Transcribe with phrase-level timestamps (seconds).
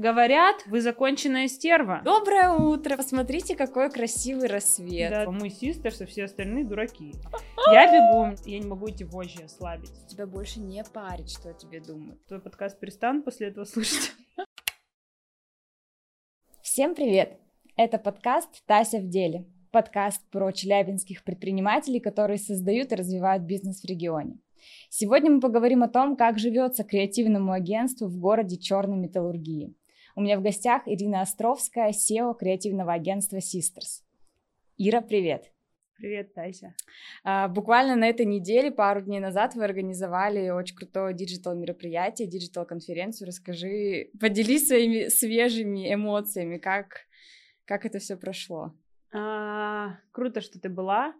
[0.00, 2.00] Говорят, вы законченная стерва.
[2.02, 2.96] Доброе утро!
[2.96, 5.10] Посмотрите, какой красивый рассвет.
[5.10, 7.12] Да, мы систерс, а все остальные дураки.
[7.70, 9.92] Я бегу, я не могу эти вожжи ослабить.
[10.08, 12.24] Тебя больше не парит, что о тебе думают.
[12.24, 14.12] Твой подкаст перестану после этого слушать.
[16.62, 17.38] Всем привет!
[17.76, 19.44] Это подкаст «Тася в деле».
[19.70, 24.38] Подкаст про челябинских предпринимателей, которые создают и развивают бизнес в регионе.
[24.88, 29.74] Сегодня мы поговорим о том, как живется креативному агентству в городе черной металлургии.
[30.16, 34.02] У меня в гостях Ирина Островская, CEO креативного агентства Sisters.
[34.76, 35.52] Ира, привет!
[35.96, 36.74] Привет, Тайся.
[37.24, 42.64] А, буквально на этой неделе, пару дней назад, вы организовали очень крутое digital мероприятие, digital
[42.64, 43.28] конференцию.
[43.28, 47.06] Расскажи, поделись своими свежими эмоциями, как,
[47.66, 48.74] как это все прошло.
[49.12, 51.14] А, круто, что ты была.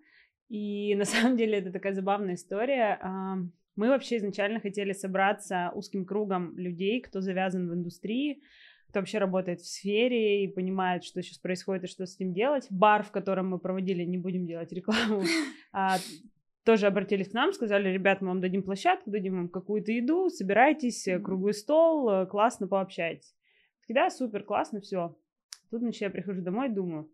[0.49, 2.99] И на самом деле это такая забавная история.
[3.03, 3.37] А,
[3.77, 8.43] мы вообще изначально хотели собраться узким кругом людей, кто завязан в индустрии,
[8.91, 12.67] кто вообще работает в сфере и понимает, что сейчас происходит и что с этим делать.
[12.71, 15.23] Бар, в котором мы проводили, не будем делать рекламу,
[15.73, 15.97] а,
[16.65, 21.09] тоже обратились к нам, сказали, ребят, мы вам дадим площадку, дадим вам какую-то еду, собирайтесь,
[21.23, 23.35] круглый стол, э, классно пообщайтесь.
[23.89, 25.17] Да, супер, классно, все.
[25.71, 27.11] Тут, значит, я прихожу домой и думаю,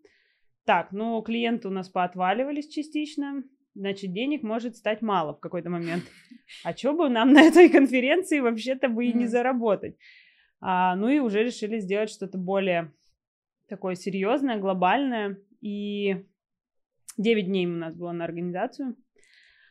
[0.65, 6.05] так, ну, клиенты у нас поотваливались частично, значит, денег может стать мало в какой-то момент.
[6.65, 9.97] А что бы нам на этой конференции вообще-то бы и не заработать?
[10.69, 12.93] А, ну и уже решили сделать что-то более
[13.69, 15.39] такое серьезное, глобальное.
[15.61, 16.27] И
[17.19, 18.97] 9 дней у нас было на организацию.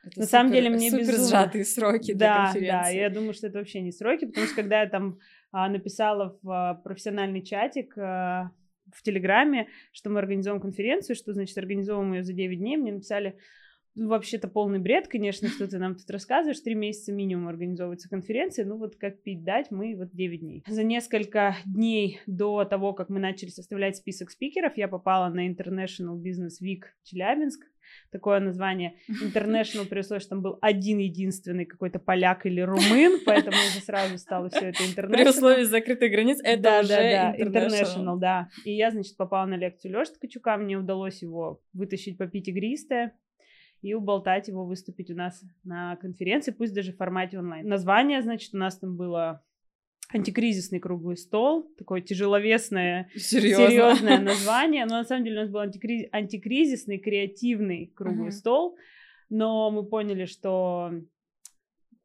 [0.05, 1.27] Это на супер, самом деле мне супер безумно...
[1.27, 2.93] сжатые сроки да, для конференции.
[2.93, 5.19] Да, я думаю, что это вообще не сроки, потому что когда я там
[5.51, 8.51] а, написала в а, профессиональный чатик а,
[8.93, 13.37] в Телеграме, что мы организуем конференцию, что значит организовываем ее за 9 дней, мне написали,
[13.95, 16.59] ну, вообще-то полный бред, конечно, что ты нам тут рассказываешь.
[16.59, 18.65] Три месяца минимум организовывается конференция.
[18.65, 20.63] Ну, вот как пить дать, мы вот 9 дней.
[20.67, 26.21] За несколько дней до того, как мы начали составлять список спикеров, я попала на International
[26.21, 27.65] Business Week Челябинск.
[28.11, 33.55] Такое название International, при условии, что там был один единственный какой-то поляк или румын, поэтому
[33.55, 35.11] уже сразу стало все это International.
[35.11, 37.95] При условии закрытой границ это да, уже да, да, International.
[37.95, 38.17] international.
[38.17, 38.49] да.
[38.65, 43.13] И я, значит, попала на лекцию Лёши Ткачука, мне удалось его вытащить попить игристое
[43.85, 47.67] и уболтать его выступить у нас на конференции, пусть даже в формате онлайн.
[47.67, 49.43] Название, значит, у нас там было
[50.11, 53.67] антикризисный круглый стол, такое тяжеловесное, Серьезно?
[53.67, 56.07] серьезное название, но на самом деле у нас был антикриз...
[56.11, 58.31] антикризисный креативный круглый uh-huh.
[58.31, 58.75] стол,
[59.29, 60.91] но мы поняли, что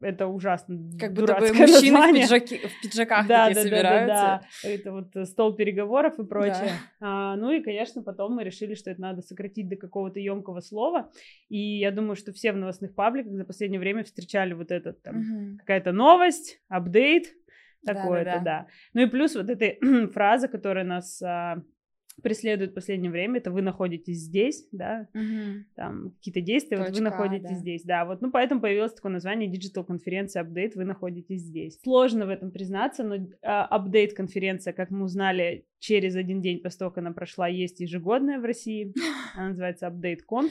[0.00, 0.78] это ужасно.
[0.98, 4.06] Как будто бы мужчины в, пиджаки, в пиджаках да, такие да, собираются.
[4.06, 4.68] Да, да, да.
[4.68, 6.72] Это вот стол переговоров и прочее.
[7.00, 7.32] Да.
[7.32, 11.10] А, ну и, конечно, потом мы решили, что это надо сократить до какого-то емкого слова.
[11.48, 15.18] И я думаю, что все в новостных пабликах за последнее время встречали вот этот там
[15.18, 15.58] угу.
[15.58, 17.34] какая-то новость, апдейт,
[17.84, 18.44] такое-то, да, да, да.
[18.44, 18.66] да.
[18.94, 21.62] Ну и плюс вот эта фраза, которая нас а,
[22.22, 25.64] преследует в последнее время, это вы находитесь здесь, да, угу.
[25.75, 27.54] там какие-то действия, Точка, вот вы находитесь да.
[27.54, 31.80] здесь, да, вот, ну, поэтому появилось такое название Digital конференция Update, вы находитесь здесь.
[31.82, 36.91] Сложно в этом признаться, но Update конференция, как мы узнали через один день после того,
[36.91, 38.92] как она прошла, есть ежегодная в России,
[39.34, 40.50] она называется Update Conf,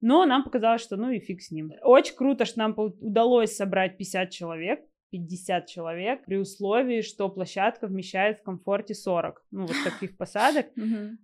[0.00, 1.72] но нам показалось, что ну и фиг с ним.
[1.82, 4.80] Очень круто, что нам удалось собрать 50 человек,
[5.14, 9.44] 50 человек при условии, что площадка вмещает в комфорте 40.
[9.52, 10.66] Ну, вот таких посадок.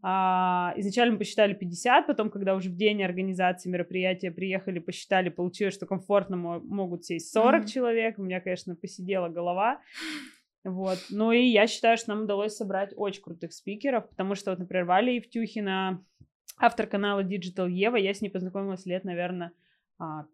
[0.00, 5.74] А, изначально мы посчитали 50, потом, когда уже в день организации мероприятия приехали, посчитали, получилось,
[5.74, 8.18] что комфортно могут сесть 40 человек.
[8.18, 9.80] У меня, конечно, посидела голова.
[10.62, 10.98] Вот.
[11.10, 14.84] Ну и я считаю, что нам удалось собрать очень крутых спикеров, потому что, вот, например,
[14.84, 16.04] Валя Евтюхина,
[16.58, 19.50] автор канала Digital Ева, я с ней познакомилась лет, наверное,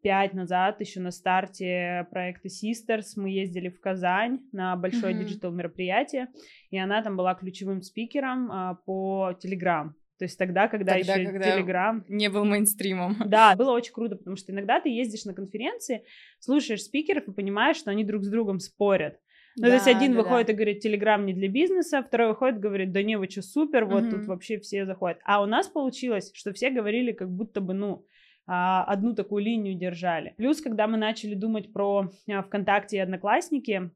[0.03, 5.25] пять назад, еще на старте проекта Sisters, мы ездили в Казань на большое mm-hmm.
[5.25, 6.29] digital мероприятие,
[6.71, 9.91] и она там была ключевым спикером а, по Telegram.
[10.19, 13.17] То есть тогда, когда тогда, еще когда Telegram не был мейнстримом.
[13.27, 16.05] Да, было очень круто, потому что иногда ты ездишь на конференции,
[16.39, 19.19] слушаешь спикеров и понимаешь, что они друг с другом спорят.
[19.59, 20.53] Ну, да, то есть один да, выходит да.
[20.53, 23.87] и говорит, Телеграм не для бизнеса, второй выходит и говорит, да не, вы что, супер,
[23.87, 24.11] вот угу.
[24.11, 25.19] тут вообще все заходят.
[25.25, 28.16] А у нас получилось, что все говорили как будто бы, ну, а,
[28.47, 30.35] одну такую линию держали.
[30.37, 33.91] Плюс, когда мы начали думать про а, ВКонтакте и Одноклассники,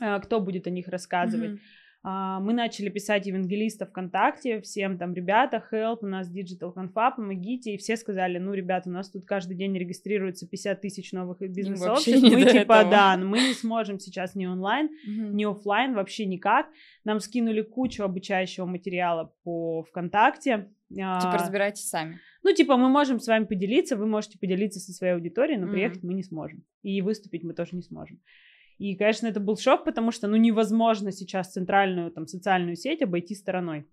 [0.00, 1.84] а, кто будет о них рассказывать, mm-hmm.
[2.06, 7.78] Мы начали писать евангелистов ВКонтакте, всем там, ребята, help, у нас Digital Confa, помогите, и
[7.78, 12.44] все сказали, ну, ребята, у нас тут каждый день регистрируется 50 тысяч новых бизнес-сообществ, мы
[12.44, 12.90] типа, этого.
[12.90, 15.30] да, мы не сможем сейчас ни онлайн, mm-hmm.
[15.32, 16.66] ни офлайн, вообще никак.
[17.04, 20.68] Нам скинули кучу обучающего материала по ВКонтакте.
[20.90, 22.20] Типа разбирайтесь сами.
[22.44, 26.04] Ну, типа, мы можем с вами поделиться, вы можете поделиться со своей аудиторией, но приехать
[26.04, 26.06] mm-hmm.
[26.06, 26.62] мы не сможем.
[26.82, 28.20] И выступить мы тоже не сможем.
[28.78, 33.34] И, конечно, это был шок, потому что, ну, невозможно сейчас центральную, там, социальную сеть обойти
[33.34, 33.86] стороной.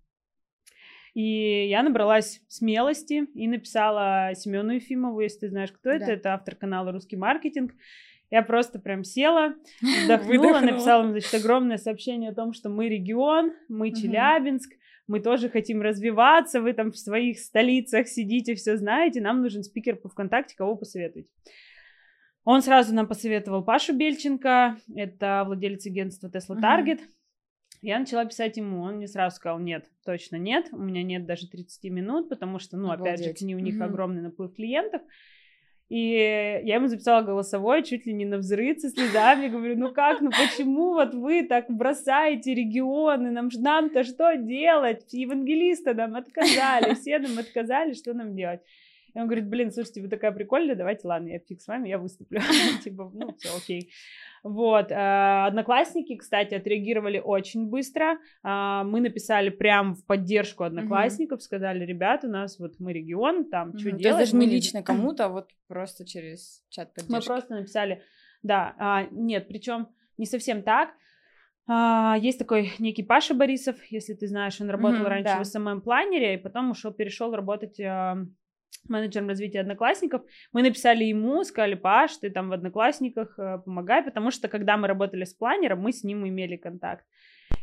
[1.13, 5.95] И я набралась смелости и написала Семену Ефимову, если ты знаешь, кто да.
[5.95, 7.73] это, это автор канала «Русский маркетинг».
[8.29, 13.91] Я просто прям села, вздохнула, написала значит, огромное сообщение о том, что мы регион, мы
[13.91, 14.73] Челябинск,
[15.07, 19.95] мы тоже хотим развиваться, вы там в своих столицах сидите, все знаете, нам нужен спикер
[19.95, 21.29] по ВКонтакте, кого посоветуете.
[22.43, 26.99] Он сразу нам посоветовал Пашу Бельченко, это владелец агентства Tesla Target.
[26.99, 27.09] Uh-huh.
[27.83, 31.47] Я начала писать ему, он мне сразу сказал, нет, точно нет, у меня нет даже
[31.47, 33.21] 30 минут, потому что, ну, Обалдеть.
[33.21, 33.85] опять же, не у них uh-huh.
[33.85, 35.01] огромный наплыв клиентов.
[35.91, 40.21] И я ему записала голосовой, чуть ли не на взрыв со слезами, говорю, ну как,
[40.21, 45.03] ну почему вот вы так бросаете регионы, нам, нам-то что делать?
[45.11, 48.61] Евангелисты нам отказали, все нам отказали, что нам делать?
[49.13, 51.97] И он говорит, блин, слушайте, вы такая прикольная, давайте, ладно, я фиг с вами, я
[51.97, 52.39] выступлю.
[52.85, 53.89] Типа, ну, все окей.
[54.43, 54.91] Вот.
[54.91, 58.17] Э, одноклассники, кстати, отреагировали очень быстро.
[58.43, 63.77] А, мы написали прям в поддержку одноклассников, сказали, ребят, у нас вот мы регион, там,
[63.77, 64.19] что делать?
[64.19, 67.13] даже не лично кому-то, а вот просто через чат поддержки.
[67.13, 68.01] Мы просто написали,
[68.41, 70.89] да, а, нет, причем не совсем так.
[71.69, 75.39] Uh, есть такой некий Паша Борисов, если ты знаешь, он работал mm-hmm, раньше да.
[75.39, 78.25] в СММ-планере, и потом ушел, перешел работать uh,
[78.87, 80.21] менеджером развития одноклассников,
[80.53, 84.87] мы написали ему, сказали, Паш, ты там в одноклассниках, э, помогай, потому что когда мы
[84.87, 87.05] работали с планером, мы с ним имели контакт.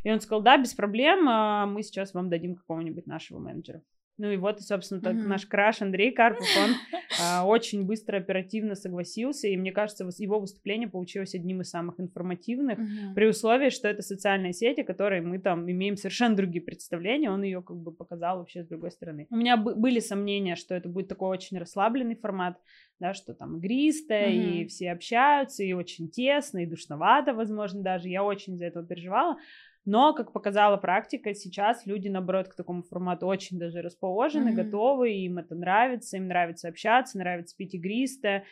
[0.04, 3.82] И он сказал, да, без проблем, а, мы сейчас вам дадим какого-нибудь нашего менеджера.
[4.18, 5.26] Ну и вот, собственно, mm-hmm.
[5.26, 6.74] наш краш Андрей Карпов, он
[7.22, 12.78] а, очень быстро, оперативно согласился, и мне кажется, его выступление получилось одним из самых информативных,
[12.78, 13.14] mm-hmm.
[13.14, 17.42] при условии, что это социальная сеть, о которой мы там имеем совершенно другие представления, он
[17.42, 19.26] ее как бы показал вообще с другой стороны.
[19.30, 22.58] У меня б- были сомнения, что это будет такой очень расслабленный формат,
[22.98, 24.52] да, что там игристое, mm-hmm.
[24.62, 28.08] и все общаются, и очень тесно, и душновато, возможно, даже.
[28.08, 29.36] Я очень из-за этого переживала.
[29.84, 34.64] Но, как показала практика, сейчас люди, наоборот, к такому формату очень даже расположены, mm-hmm.
[34.64, 38.44] готовы, им это нравится, им нравится общаться, нравится пить игристое.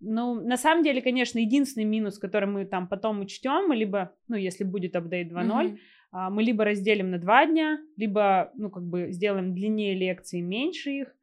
[0.00, 4.34] Ну, на самом деле, конечно, единственный минус, который мы там потом учтем, мы либо, ну,
[4.34, 6.30] если будет апдейт 2.0, mm-hmm.
[6.30, 11.14] мы либо разделим на два дня, либо, ну, как бы сделаем длиннее лекции, меньше их,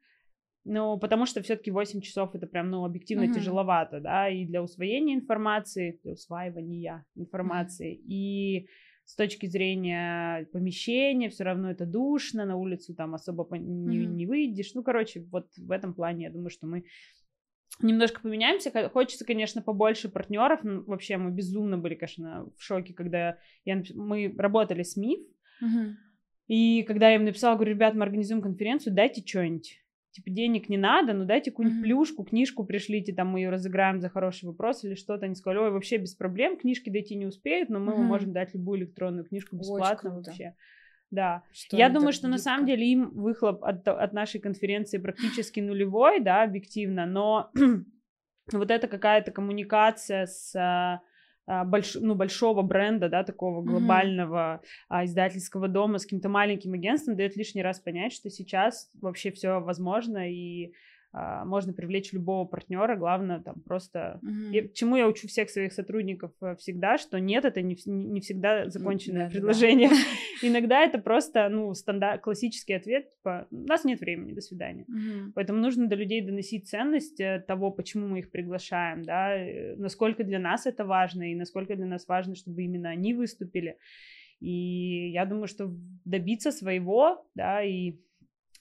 [0.64, 3.34] ну, потому что все-таки 8 часов это прям, ну, объективно mm-hmm.
[3.34, 8.06] тяжеловато, да, и для усвоения информации, для усваивания информации, mm-hmm.
[8.08, 8.68] и
[9.04, 14.06] с точки зрения помещения, все равно это душно, на улицу там особо не, mm-hmm.
[14.06, 14.74] не выйдешь.
[14.74, 16.84] Ну, короче, вот в этом плане я думаю, что мы
[17.80, 18.70] немножко поменяемся.
[18.90, 20.60] Хочется, конечно, побольше партнеров.
[20.62, 25.20] Ну, вообще, мы безумно были, конечно, в шоке, когда я, мы работали с МИФ.
[25.62, 25.90] Mm-hmm.
[26.48, 29.79] И когда я им написала, говорю, ребят, мы организуем конференцию, дайте что-нибудь
[30.12, 31.84] типа, денег не надо, но дайте какую-нибудь mm-hmm.
[31.84, 35.26] плюшку, книжку пришлите, там мы ее разыграем за хороший вопрос или что-то.
[35.26, 38.02] Они сказали, ой, вообще без проблем, книжки дойти не успеют, но мы mm-hmm.
[38.02, 40.54] можем дать любую электронную книжку бесплатно вообще.
[41.10, 41.42] Да.
[41.52, 46.20] Что Я думаю, что на самом деле им выхлоп от, от нашей конференции практически нулевой,
[46.20, 47.50] да, объективно, но
[48.52, 51.00] вот эта какая-то коммуникация с а,
[51.64, 55.04] больш, ну, большого бренда, да, такого глобального mm-hmm.
[55.04, 60.30] издательского дома с каким-то маленьким агентством дает лишний раз понять, что сейчас вообще все возможно,
[60.30, 60.72] и а,
[61.12, 64.20] можно привлечь любого партнера, главное там просто...
[64.22, 64.52] Mm-hmm.
[64.52, 68.68] И, чему я учу всех своих сотрудников э, всегда, что нет, это не, не всегда
[68.70, 69.32] законченное mm-hmm.
[69.32, 69.88] предложение.
[69.88, 69.96] Да.
[70.42, 74.86] Иногда это просто, ну, стандарт, классический ответ, типа, у нас нет времени, до свидания.
[74.88, 75.32] Mm-hmm.
[75.34, 80.22] Поэтому нужно до людей доносить ценность э, того, почему мы их приглашаем, да, э, насколько
[80.22, 83.76] для нас это важно, и насколько для нас важно, чтобы именно они выступили.
[84.40, 85.70] И я думаю, что
[86.04, 87.98] добиться своего, да, и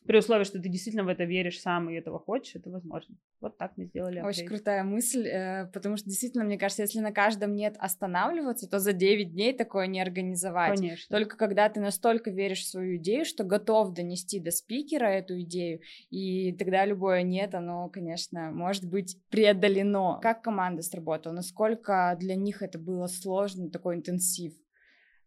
[0.06, 3.16] при условии, что ты действительно в это веришь сам и этого хочешь, это возможно.
[3.42, 4.20] Вот так мы сделали.
[4.20, 4.38] Апгрейд.
[4.38, 8.80] Очень крутая мысль, э, потому что действительно, мне кажется, если на каждом нет останавливаться, то
[8.80, 10.80] за 9 дней такое не организовать.
[10.80, 11.16] Конечно.
[11.16, 15.82] Только когда ты настолько веришь в свою идею, что готов донести до спикера эту идею,
[16.10, 20.20] и тогда любое нет, оно, конечно, может быть преодолено.
[20.22, 21.34] Как команда сработала?
[21.34, 24.54] Насколько для них это было сложно, такой интенсив?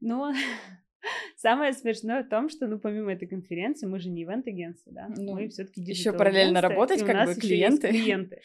[0.00, 0.32] Ну,
[1.36, 5.34] Самое смешное в том, что, ну, помимо этой конференции, мы же не ивент-агентство, да, ну,
[5.34, 7.88] мы все-таки Еще параллельно работать, как бы, клиенты.
[7.88, 8.40] клиенты.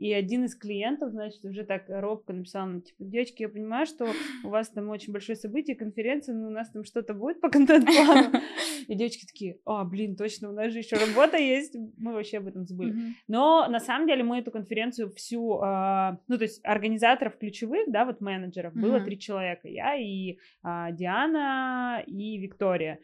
[0.00, 4.08] И один из клиентов, значит, уже так робко написал, ну, типа, девочки, я понимаю, что
[4.42, 8.32] у вас там очень большое событие, конференция, но у нас там что-то будет по контент-плану.
[8.88, 12.46] И девочки такие, а, блин, точно, у нас же еще работа есть, мы вообще об
[12.46, 12.94] этом забыли.
[13.28, 18.06] Но на самом деле мы эту конференцию всю, а, ну, то есть организаторов ключевых, да,
[18.06, 23.00] вот менеджеров, было три человека, я и а, Диана и Виктория.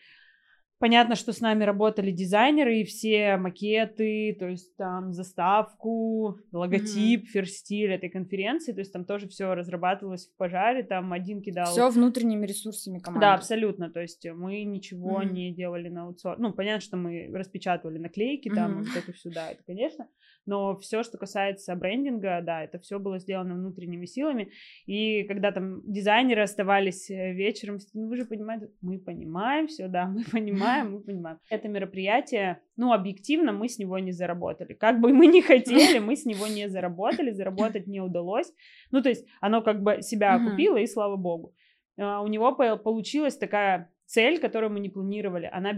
[0.79, 7.27] Понятно, что с нами работали дизайнеры и все макеты, то есть там заставку, логотип, mm-hmm.
[7.27, 11.73] ферстиль этой конференции, то есть там тоже все разрабатывалось в пожаре, там один кидал...
[11.73, 13.27] Все внутренними ресурсами команды.
[13.27, 15.33] Да, абсолютно, то есть мы ничего mm-hmm.
[15.33, 16.39] не делали на аутсорс.
[16.39, 18.85] Ну, понятно, что мы распечатывали наклейки там, mm-hmm.
[18.85, 20.09] вот это все, да, это, конечно,
[20.47, 24.53] но все, что касается брендинга, да, это все было сделано внутренними силами,
[24.87, 30.07] и когда там дизайнеры оставались э, вечером, ну, вы же понимаете, мы понимаем все, да,
[30.15, 31.39] мы понимаем, понимаем, мы понимаем.
[31.51, 34.75] Это мероприятие, ну, объективно мы с него не заработали.
[34.75, 38.53] Как бы мы ни хотели, мы с него не заработали, заработать не удалось.
[38.91, 41.55] Ну, то есть оно как бы себя окупило, и слава богу.
[41.99, 45.51] А, у него получилась такая цель, которую мы не планировали.
[45.53, 45.73] Она,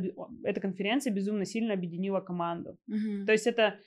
[0.45, 2.79] эта конференция безумно сильно объединила команду.
[3.27, 3.79] То есть это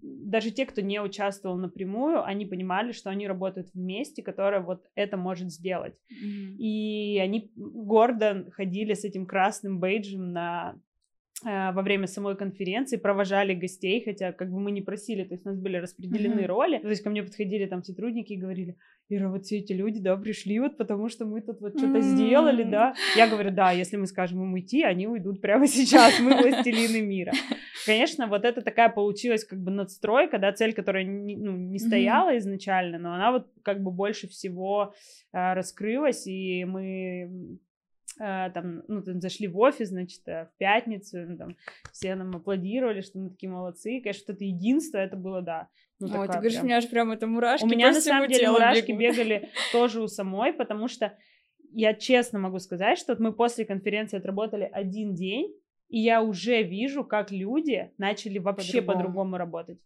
[0.00, 5.16] даже те, кто не участвовал напрямую, они понимали, что они работают вместе, которое вот это
[5.16, 5.94] может сделать.
[6.12, 6.56] Mm-hmm.
[6.58, 10.76] И они гордо ходили с этим красным бейджем на
[11.44, 15.48] во время самой конференции провожали гостей, хотя как бы мы не просили, то есть у
[15.48, 16.46] нас были распределены mm-hmm.
[16.46, 18.76] роли, то есть ко мне подходили там сотрудники и говорили,
[19.08, 22.16] Ира, вот все эти люди, да, пришли вот потому, что мы тут вот что-то mm-hmm.
[22.16, 22.94] сделали, да.
[23.16, 27.32] Я говорю, да, если мы скажем им уйти, они уйдут прямо сейчас, мы властелины мира.
[27.84, 32.30] Конечно, вот это такая получилась как бы надстройка, да, цель, которая не, ну, не стояла
[32.30, 32.38] mm-hmm.
[32.38, 34.94] изначально, но она вот как бы больше всего
[35.32, 37.58] э, раскрылась, и мы
[38.18, 41.56] там, ну, там зашли в офис, значит, э, в пятницу, ну, там,
[41.92, 44.00] все нам аплодировали, что мы такие молодцы.
[44.00, 45.68] Конечно, это единство, это было, да.
[46.00, 46.64] Ну, Ой, ты говоришь, прям...
[46.64, 49.16] у меня аж прям это мурашки У меня, на самом деле, мурашки бегут.
[49.16, 51.16] бегали тоже у самой, потому что
[51.72, 55.54] я честно могу сказать, что вот мы после конференции отработали один день,
[55.88, 59.78] и я уже вижу, как люди начали вообще по-другому, по-другому работать.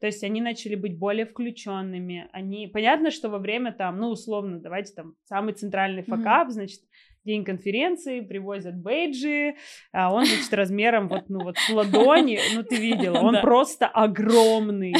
[0.00, 2.28] То есть они начали быть более включенными.
[2.32, 6.52] Они, понятно, что во время там, ну условно, давайте там самый центральный факап, mm-hmm.
[6.52, 6.80] значит,
[7.26, 9.56] день конференции, привозят бейджи,
[9.92, 14.94] а он, значит, размером вот, ну, вот с ладони, ну, ты видела, он просто огромный.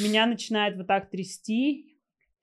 [0.00, 1.92] Меня начинает вот так трясти,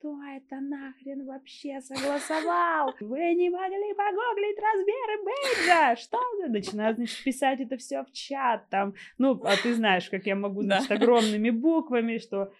[0.00, 2.94] кто это нахрен вообще согласовал?
[3.00, 5.96] Вы не могли погуглить размеры бейджа?
[5.96, 6.48] Что вы?
[6.48, 8.94] Начинаю, значит, писать это все в чат там.
[9.18, 10.94] Ну, а ты знаешь, как я могу, значит, да.
[10.94, 12.50] огромными буквами, что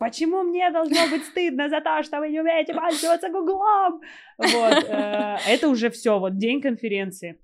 [0.00, 4.00] Почему мне должно быть стыдно за то, что вы не умеете пользоваться Гуглом?
[4.38, 7.38] Вот, э, это уже все, вот день конференции.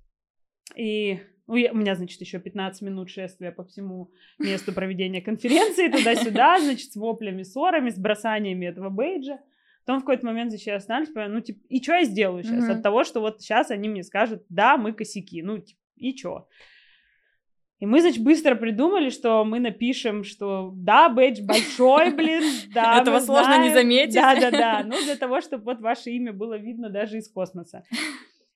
[0.75, 4.09] И ну, у меня, значит, еще 15 минут шествия по всему
[4.39, 9.39] месту проведения конференции, туда-сюда, значит, с воплями, ссорами, с бросаниями этого бейджа.
[9.85, 12.67] Потом в какой-то момент, значит, я останусь, ну, типа, и что я сделаю сейчас?
[12.67, 12.77] Mm-hmm.
[12.77, 16.47] От того, что вот сейчас они мне скажут, да, мы косяки, ну, типа, и что?
[17.79, 22.43] И мы, значит, быстро придумали, что мы напишем, что да, бейдж большой, блин,
[22.73, 24.15] да, Этого сложно не заметить.
[24.15, 27.83] Да-да-да, ну для того, чтобы вот ваше имя было видно даже из космоса.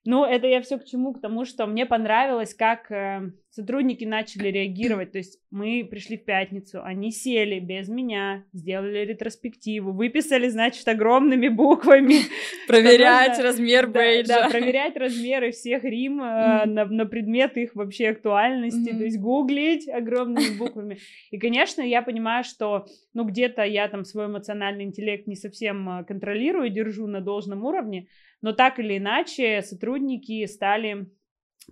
[0.03, 1.13] Ну, это я все к чему?
[1.13, 5.11] К тому, что мне понравилось, как э, сотрудники начали реагировать.
[5.11, 11.49] То есть мы пришли в пятницу, они сели без меня, сделали ретроспективу, выписали, значит, огромными
[11.49, 12.15] буквами.
[12.67, 14.41] Проверять размер бейджа.
[14.41, 18.89] Да, проверять размеры всех рим э, на, предмет их вообще актуальности.
[18.89, 20.97] То есть гуглить огромными буквами.
[21.29, 26.03] И, конечно, я понимаю, что, ну, где-то я там свой эмоциональный интеллект не совсем э,
[26.05, 28.07] контролирую, держу на должном уровне,
[28.41, 31.07] но так или иначе сотрудники стали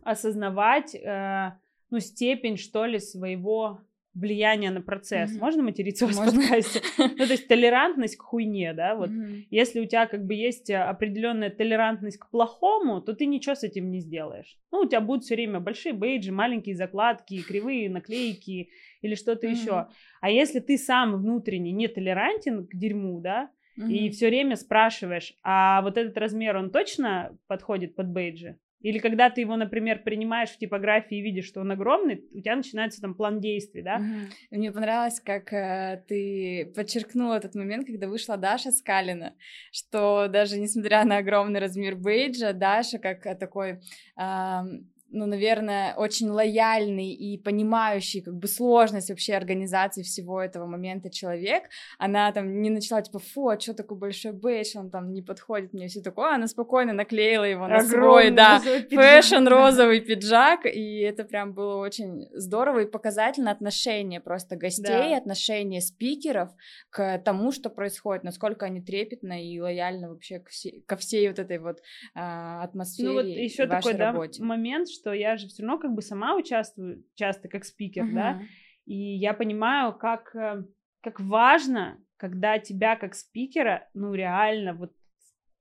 [0.03, 1.51] осознавать, э,
[1.89, 3.81] ну, степень, что ли, своего
[4.13, 5.31] влияния на процесс.
[5.31, 5.39] Mm-hmm.
[5.39, 6.81] Можно материться в подкасте?
[6.97, 9.09] Ну, то есть толерантность к хуйне, да, вот.
[9.09, 9.43] Mm-hmm.
[9.49, 13.91] Если у тебя как бы есть определенная толерантность к плохому, то ты ничего с этим
[13.91, 14.57] не сделаешь.
[14.71, 18.69] Ну, у тебя будут все время большие бейджи, маленькие закладки, кривые наклейки
[19.01, 19.51] или что-то mm-hmm.
[19.51, 19.87] еще.
[20.21, 23.49] А если ты сам внутренне не толерантен к дерьму, да,
[23.79, 23.91] mm-hmm.
[23.91, 28.57] и все время спрашиваешь, а вот этот размер, он точно подходит под бейджи?
[28.81, 32.55] Или когда ты его, например, принимаешь в типографии и видишь, что он огромный, у тебя
[32.55, 33.97] начинается там план действий, да?
[33.97, 34.57] Угу.
[34.57, 39.35] Мне понравилось, как э, ты подчеркнула этот момент, когда вышла Даша Скалина,
[39.71, 43.81] что даже несмотря на огромный размер бейджа, Даша как э, такой
[44.17, 44.61] э,
[45.11, 51.63] ну, наверное, очень лояльный и понимающий как бы сложность вообще организации всего этого момента человек,
[51.97, 55.73] она там не начала типа, фу, а что такой большой бейдж, он там не подходит
[55.73, 60.99] мне, все такое, она спокойно наклеила его на Огромный свой, да, fashion розовый пиджак, и
[60.99, 65.17] это прям было очень здорово и показательно отношение просто гостей, да.
[65.17, 66.49] отношение спикеров
[66.89, 71.39] к тому, что происходит, насколько они трепетно и лояльно вообще ко всей, ко всей вот
[71.39, 71.79] этой вот
[72.15, 74.39] а, атмосфере ну, вот еще такой, работе.
[74.39, 78.13] Да, момент, что я же все равно как бы сама участвую часто как спикер, uh-huh.
[78.13, 78.41] да,
[78.85, 80.63] и я понимаю, как, э,
[81.01, 84.91] как важно, когда тебя как спикера, ну, реально вот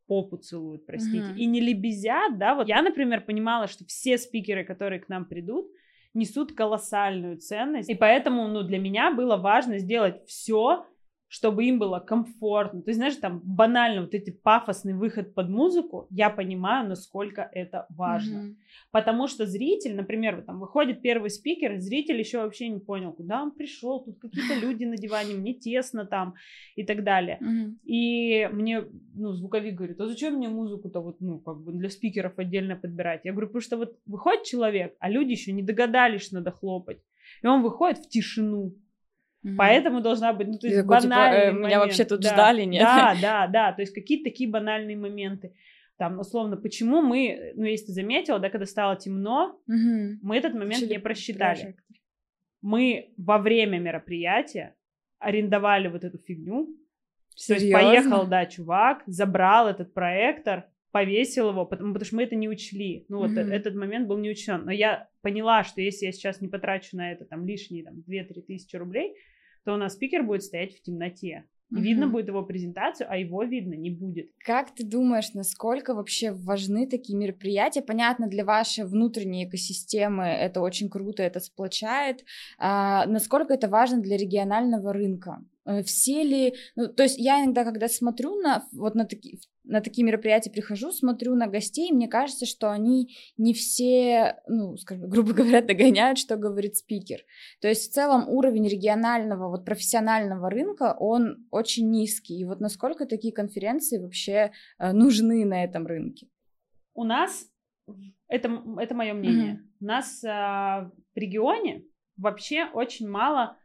[0.07, 1.37] попу целуют, простите, mm-hmm.
[1.37, 5.67] и не лебезят, да, вот я, например, понимала, что все спикеры, которые к нам придут,
[6.15, 10.87] несут колоссальную ценность, и поэтому, ну, для меня было важно сделать все,
[11.29, 12.83] чтобы им было комфортно.
[12.83, 17.87] То есть, знаешь, там банально вот эти пафосный выход под музыку, я понимаю, насколько это
[17.91, 18.39] важно.
[18.39, 18.57] Mm-hmm.
[18.93, 23.43] Потому что зритель, например, вот там выходит первый спикер, зритель еще вообще не понял, куда
[23.43, 26.35] он пришел, тут какие-то люди на диване, мне тесно там
[26.77, 27.39] и так далее.
[27.43, 27.75] Mm-hmm.
[27.85, 32.39] И мне, ну, звуковик говорит, а зачем мне музыку-то вот, ну, как бы для спикеров
[32.39, 33.21] отдельно подбирать?
[33.25, 37.03] Я говорю, потому что вот выходит человек, а люди еще не догадались, что надо хлопать.
[37.43, 38.75] И он выходит в тишину.
[39.49, 39.57] Mm-hmm.
[39.57, 42.65] Поэтому должна быть, ну, то есть такой, банальный типа, э, Меня вообще тут да, ждали,
[42.65, 42.83] нет?
[42.83, 45.55] Да, да, да, то есть какие-то такие банальные моменты.
[45.97, 50.19] Там, условно, почему мы, ну, если ты заметила, да, когда стало темно, mm-hmm.
[50.23, 51.61] мы этот момент Чили не просчитали.
[51.61, 51.97] Прожектор.
[52.61, 54.75] Мы во время мероприятия
[55.19, 56.69] арендовали вот эту фигню.
[57.35, 57.57] Серьезно?
[57.57, 62.35] То есть поехал, да, чувак, забрал этот проектор, повесил его, потому, потому что мы это
[62.35, 63.05] не учли.
[63.09, 63.53] Ну, вот mm-hmm.
[63.53, 64.65] этот момент был не учтен.
[64.65, 68.43] Но я поняла, что если я сейчас не потрачу на это там лишние там, 2-3
[68.43, 69.15] тысячи рублей,
[69.69, 71.45] то у нас спикер будет стоять в темноте.
[71.71, 71.83] И угу.
[71.83, 74.31] видно будет его презентацию, а его видно не будет.
[74.39, 77.83] Как ты думаешь, насколько вообще важны такие мероприятия?
[77.83, 82.25] Понятно, для вашей внутренней экосистемы это очень круто, это сплочает.
[82.59, 85.45] А, насколько это важно для регионального рынка?
[85.69, 89.83] Э, все ли, ну, то есть я иногда, когда смотрю на вот на такие на
[89.83, 95.35] такие мероприятия прихожу, смотрю на гостей, мне кажется, что они не все, ну, скажем, грубо
[95.35, 97.21] говоря, догоняют, что говорит спикер.
[97.61, 102.39] То есть в целом уровень регионального, вот профессионального рынка, он очень низкий.
[102.41, 106.29] И вот насколько такие конференции вообще э, нужны на этом рынке?
[106.95, 107.47] У нас,
[108.27, 109.77] это, это мое мнение, mm-hmm.
[109.81, 111.85] у нас а, в регионе
[112.17, 113.59] вообще очень мало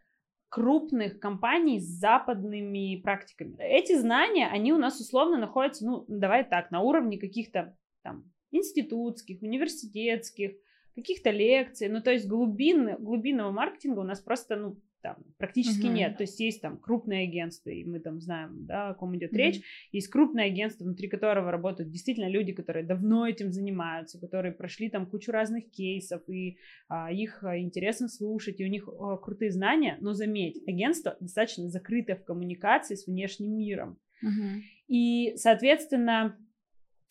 [0.53, 3.55] крупных компаний с западными практиками.
[3.57, 9.41] Эти знания, они у нас условно находятся, ну, давай так, на уровне каких-то там институтских,
[9.41, 10.51] университетских,
[10.93, 11.89] каких-то лекций.
[11.89, 15.93] Ну, то есть глубин, глубинного маркетинга у нас просто, ну, там практически угу.
[15.93, 16.17] нет.
[16.17, 19.37] То есть есть там крупные агентства, и мы там знаем, да, о ком идет угу.
[19.37, 19.61] речь.
[19.91, 25.05] Есть крупное агентство, внутри которого работают действительно люди, которые давно этим занимаются, которые прошли там
[25.05, 26.57] кучу разных кейсов, и
[26.87, 29.97] а, их а, интересно слушать, и у них а, крутые знания.
[29.99, 33.99] Но заметь, агентство достаточно закрытое в коммуникации с внешним миром.
[34.21, 34.61] Угу.
[34.87, 36.37] И, соответственно,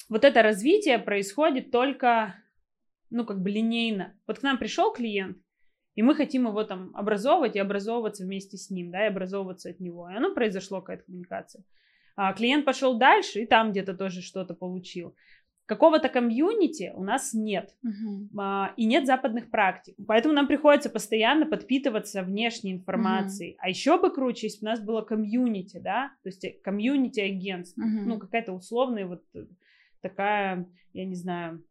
[0.09, 2.35] вот это развитие происходит только,
[3.11, 4.19] ну, как бы линейно.
[4.27, 5.37] Вот к нам пришел клиент,
[5.95, 9.81] и мы хотим его там образовывать и образовываться вместе с ним, да, и образовываться от
[9.81, 10.09] него.
[10.09, 11.65] И оно произошло, какая-то коммуникация.
[12.17, 15.15] А клиент пошел дальше и там где-то тоже что-то получил.
[15.67, 17.75] Какого-то комьюнити у нас нет.
[17.87, 18.27] Uh-huh.
[18.39, 19.95] А, и нет западных практик.
[20.07, 23.53] Поэтому нам приходится постоянно подпитываться внешней информацией.
[23.53, 23.61] Uh-huh.
[23.61, 27.79] А еще бы круче, если бы у нас было комьюнити, да, то есть комьюнити агентств.
[27.79, 28.05] Uh-huh.
[28.05, 29.23] Ну, какая-то условная вот
[30.03, 31.65] такая, я не знаю,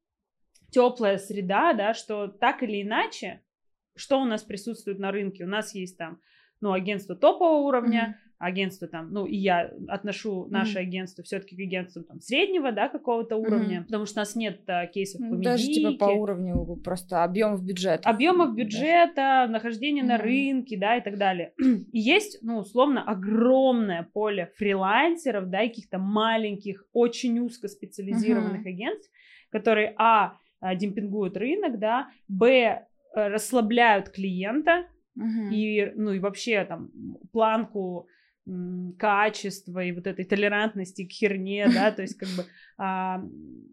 [0.72, 3.42] теплая среда, да, что так или иначе
[3.96, 5.44] что у нас присутствует на рынке?
[5.44, 6.20] У нас есть там,
[6.62, 8.36] ну, агентство топового уровня, mm-hmm.
[8.38, 10.82] агентство там, ну, и я отношу наше mm-hmm.
[10.82, 13.86] агентство все-таки к агентству там среднего, да, какого-то уровня, mm-hmm.
[13.86, 18.08] потому что у нас нет а, кейсов по Даже типа по уровню просто объемов бюджета.
[18.08, 19.48] Объемов бюджета, да.
[19.48, 20.08] нахождение mm-hmm.
[20.08, 21.54] на рынке, да, и так далее.
[21.60, 28.70] И есть, ну, условно, огромное поле фрилансеров, да, и каких-то маленьких, очень узко специализированных mm-hmm.
[28.70, 29.12] агентств,
[29.50, 35.50] которые, а, а демпингуют рынок, да, б, расслабляют клиента угу.
[35.52, 36.92] и, ну, и вообще там
[37.32, 38.08] планку
[38.98, 42.46] качества и вот этой толерантности к херне, да, то есть как бы
[42.78, 43.24] а,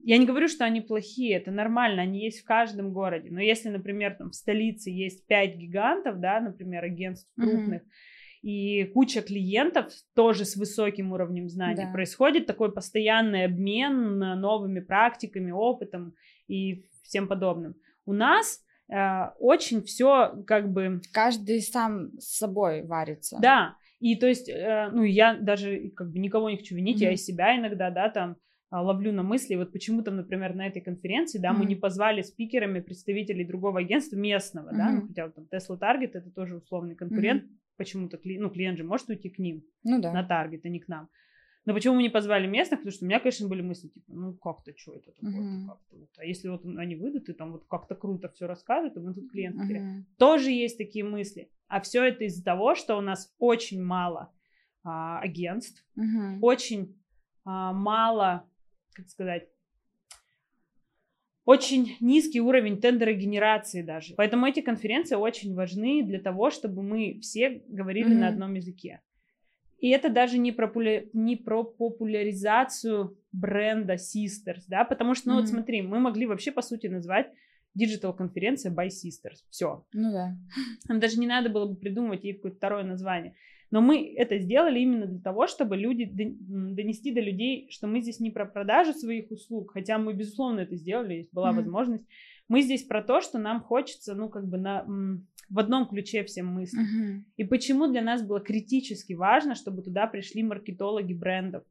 [0.04, 3.70] я не говорю, что они плохие, это нормально, они есть в каждом городе, но если,
[3.70, 8.42] например, там в столице есть пять гигантов, да, например, агентств крупных, mm-hmm.
[8.42, 11.92] и куча клиентов тоже с высоким уровнем знаний, да.
[11.92, 16.14] происходит такой постоянный обмен новыми практиками, опытом
[16.46, 17.74] и всем подобным.
[18.04, 21.00] У нас Э, очень все как бы...
[21.12, 23.38] Каждый сам с собой варится.
[23.40, 27.06] Да, и то есть, э, ну, я даже как бы никого не хочу винить, mm-hmm.
[27.06, 28.36] я и себя иногда, да, там,
[28.70, 31.58] а, ловлю на мысли, вот почему там, например, на этой конференции, да, mm-hmm.
[31.58, 34.76] мы не позвали спикерами представителей другого агентства местного, mm-hmm.
[34.76, 37.76] да, ну, хотя там Tesla Target это тоже условный конкурент, mm-hmm.
[37.76, 38.38] почему-то, кли...
[38.38, 40.12] ну, клиент же может уйти к ним ну, да.
[40.12, 41.08] на Target, а не к нам.
[41.68, 42.80] Но почему мы не позвали местных?
[42.80, 45.66] Потому что у меня, конечно, были мысли, типа, ну как-то, что это такое uh-huh.
[45.66, 46.08] как-то вот.
[46.16, 49.30] А если вот они выйдут и там вот как-то круто все расскажут, то мы тут
[49.30, 50.02] клиенты uh-huh.
[50.16, 51.50] Тоже есть такие мысли.
[51.66, 54.32] А все это из-за того, что у нас очень мало
[54.82, 56.38] а, агентств, uh-huh.
[56.40, 56.98] очень
[57.44, 58.48] а, мало,
[58.94, 59.50] как сказать,
[61.44, 64.14] очень низкий уровень тендерогенерации даже.
[64.14, 68.20] Поэтому эти конференции очень важны для того, чтобы мы все говорили mm-hmm.
[68.20, 69.02] на одном языке.
[69.78, 70.70] И это даже не про,
[71.12, 75.40] не про популяризацию бренда Sisters, да, потому что, ну mm-hmm.
[75.40, 77.30] вот смотри, мы могли вообще, по сути, назвать
[77.74, 79.44] digital-конференция by Sisters.
[79.50, 79.84] Все.
[79.92, 80.36] Ну да.
[80.88, 83.34] Нам даже не надо было бы придумывать ей какое-то второе название.
[83.70, 88.18] Но мы это сделали именно для того, чтобы люди донести до людей, что мы здесь
[88.18, 91.56] не про продажу своих услуг, хотя мы, безусловно, это сделали, есть была mm-hmm.
[91.56, 92.04] возможность.
[92.48, 94.86] Мы здесь про то, что нам хочется, ну, как бы на,
[95.48, 96.88] в одном ключе всем мыслить.
[96.88, 97.22] Mm-hmm.
[97.36, 101.64] И почему для нас было критически важно, чтобы туда пришли маркетологи брендов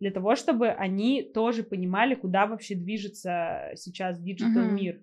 [0.00, 4.72] для того, чтобы они тоже понимали, куда вообще движется сейчас digital uh-huh.
[4.72, 5.02] мир.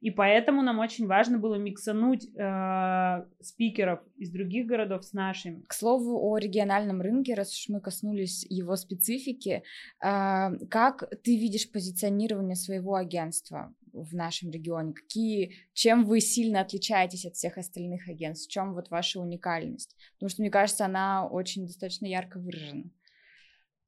[0.00, 5.64] И поэтому нам очень важно было миксануть э, спикеров из других городов с нашими.
[5.66, 9.64] К слову о региональном рынке, раз уж мы коснулись его специфики,
[10.00, 14.92] э, как ты видишь позиционирование своего агентства в нашем регионе?
[14.92, 18.48] Какие, чем вы сильно отличаетесь от всех остальных агентств?
[18.48, 19.96] В чем вот ваша уникальность?
[20.14, 22.90] Потому что мне кажется, она очень достаточно ярко выражена.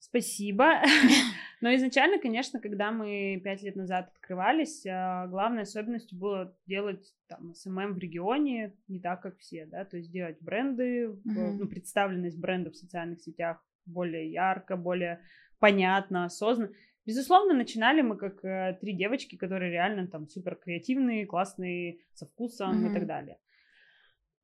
[0.01, 0.83] Спасибо.
[1.61, 7.55] Но изначально, конечно, когда мы пять лет назад открывались, а, главной особенностью было делать там
[7.55, 11.53] SMM в регионе не так, как все, да, то есть делать бренды, uh-huh.
[11.59, 15.21] ну, представленность брендов в социальных сетях более ярко, более
[15.59, 16.73] понятно, осознанно.
[17.11, 22.87] Безусловно, начинали мы как э, три девочки, которые реально там супер креативные, классные, со вкусом
[22.87, 22.90] uh-huh.
[22.90, 23.38] и так далее.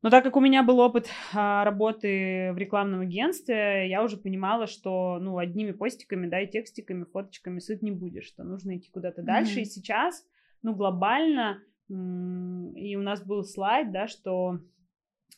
[0.02, 4.66] Но так как у меня был опыт а, работы в рекламном агентстве, я уже понимала,
[4.66, 9.20] что ну, одними постиками, да, и текстиками, фоточками сыт не будешь, что нужно идти куда-то
[9.20, 9.26] mm-hmm.
[9.26, 9.60] дальше.
[9.60, 10.26] И сейчас,
[10.62, 14.58] ну, глобально, и у нас был слайд, да, что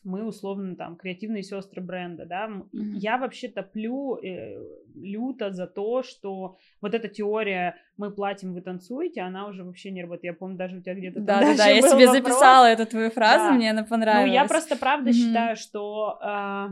[0.03, 2.47] мы условно там креативные сестры бренда, да.
[2.47, 2.93] Mm-hmm.
[2.95, 4.57] Я вообще топлю э,
[4.95, 10.01] люто за то, что вот эта теория «мы платим, вы танцуете», она уже вообще не
[10.01, 10.23] работает.
[10.23, 12.11] Я помню, даже у тебя где-то Да, да, да, я себе вопрос.
[12.11, 13.53] записала эту твою фразу, да.
[13.53, 14.27] мне она понравилась.
[14.27, 15.13] Ну, я просто правда mm-hmm.
[15.13, 16.67] считаю, что, э,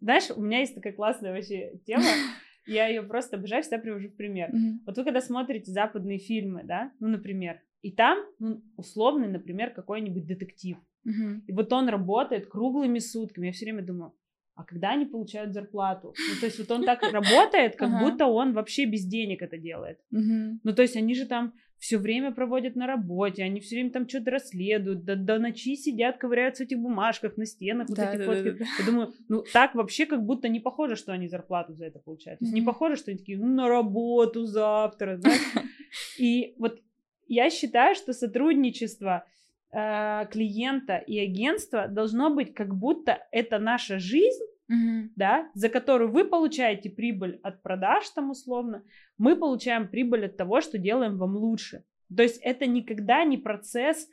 [0.00, 2.04] знаешь, у меня есть такая классная вообще тема,
[2.66, 4.50] я ее просто обожаю, всегда привожу в пример.
[4.50, 4.78] Mm-hmm.
[4.86, 10.26] Вот вы когда смотрите западные фильмы, да, ну, например, и там, ну, условный, например, какой-нибудь
[10.26, 11.42] детектив, Угу.
[11.46, 13.46] И вот он работает круглыми сутками.
[13.46, 14.12] Я все время думаю,
[14.54, 16.14] а когда они получают зарплату?
[16.28, 19.98] Ну, то есть вот он так работает, как будто он вообще без денег это делает.
[20.10, 24.08] Ну, то есть они же там все время проводят на работе, они все время там
[24.08, 28.18] что-то расследуют, до, до ночи сидят, ковыряются в этих бумажках, на стенах, вот да, эти
[28.18, 28.50] да, фотки.
[28.50, 28.64] Да, да.
[28.78, 32.38] Я думаю, ну так вообще как будто не похоже, что они зарплату за это получают.
[32.38, 35.32] То есть не похоже, что они такие, ну на работу завтра, да?
[36.18, 36.80] И вот
[37.26, 39.26] я считаю, что сотрудничество
[39.72, 45.08] э, клиента и агентства должно быть как будто это наша жизнь, mm-hmm.
[45.16, 48.84] да, за которую вы получаете прибыль от продаж там условно,
[49.18, 51.84] мы получаем прибыль от того, что делаем вам лучше.
[52.14, 54.08] То есть это никогда не процесс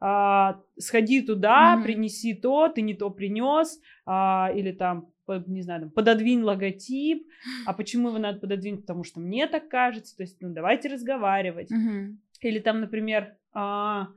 [0.00, 1.84] а, сходи туда, mm-hmm.
[1.84, 5.08] принеси то, ты не то принес, а, или там
[5.46, 7.26] не знаю, там, пододвинь логотип,
[7.64, 11.72] а почему его надо пододвинуть, потому что мне так кажется, то есть, ну, давайте разговаривать.
[11.72, 12.16] Mm-hmm.
[12.42, 14.08] Или там, например, а,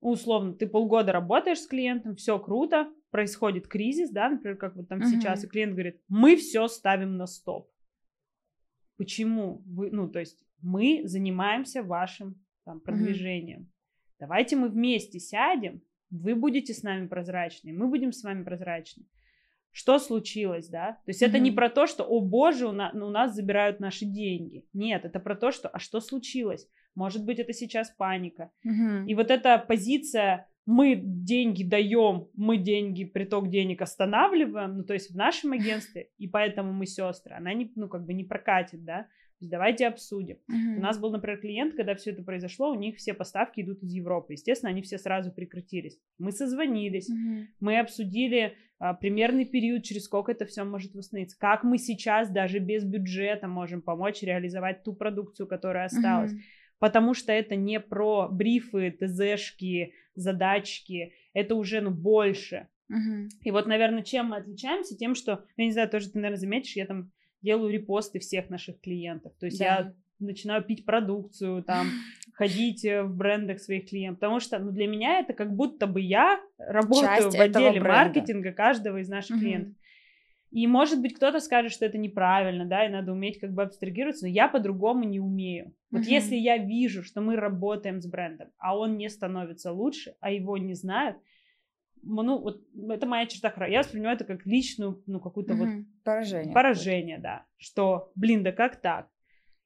[0.00, 5.00] условно, ты полгода работаешь с клиентом, все круто, происходит кризис, да, например, как вот там
[5.00, 5.10] uh-huh.
[5.10, 7.70] сейчас, и клиент говорит, мы все ставим на стоп.
[8.96, 13.62] Почему вы, ну, то есть мы занимаемся вашим там продвижением.
[13.62, 14.16] Uh-huh.
[14.20, 19.04] Давайте мы вместе сядем, вы будете с нами прозрачны, мы будем с вами прозрачны.
[19.72, 20.94] Что случилось, да?
[21.04, 21.28] То есть mm-hmm.
[21.28, 24.66] это не про то, что, о боже, у нас, у нас забирают наши деньги.
[24.72, 26.68] Нет, это про то, что, а что случилось?
[26.94, 28.50] Может быть, это сейчас паника.
[28.64, 29.06] Угу.
[29.06, 35.10] И вот эта позиция мы деньги даем, мы деньги, приток денег останавливаем, ну, то есть
[35.10, 39.02] в нашем агентстве, и поэтому мы сестры, она не, ну, как бы не прокатит, да,
[39.02, 40.36] то есть давайте обсудим.
[40.50, 40.76] Uh-huh.
[40.76, 43.94] У нас был, например, клиент, когда все это произошло, у них все поставки идут из
[43.94, 44.34] Европы.
[44.34, 45.98] Естественно, они все сразу прекратились.
[46.18, 47.46] Мы созвонились, uh-huh.
[47.58, 51.38] мы обсудили а, примерный период, через сколько это все может восстановиться.
[51.38, 56.32] Как мы сейчас даже без бюджета можем помочь реализовать ту продукцию, которая осталась.
[56.32, 56.40] Uh-huh
[56.80, 62.66] потому что это не про брифы, ТЗшки, задачки, это уже, ну, больше.
[62.90, 63.28] Uh-huh.
[63.44, 64.96] И вот, наверное, чем мы отличаемся?
[64.96, 67.12] Тем, что, я не знаю, тоже ты, наверное, заметишь, я там
[67.42, 69.32] делаю репосты всех наших клиентов.
[69.38, 69.64] То есть да.
[69.64, 71.86] я начинаю пить продукцию, там,
[72.34, 74.20] ходить э, в брендах своих клиентов.
[74.20, 78.52] Потому что ну, для меня это как будто бы я работаю Часть в отделе маркетинга
[78.52, 79.40] каждого из наших uh-huh.
[79.40, 79.74] клиентов.
[80.50, 84.26] И, может быть, кто-то скажет, что это неправильно, да, и надо уметь как бы абстрагироваться,
[84.26, 85.74] но я по-другому не умею.
[85.92, 86.10] Вот uh-huh.
[86.10, 90.58] если я вижу, что мы работаем с брендом, а он не становится лучше, а его
[90.58, 91.18] не знают,
[92.02, 93.72] ну, вот это моя черта характера.
[93.72, 95.58] Я воспринимаю это как личную, ну, какую-то uh-huh.
[95.58, 95.84] вот...
[96.02, 96.54] Поражение.
[96.54, 97.46] Поражение, да.
[97.56, 99.08] Что, блин, да как так?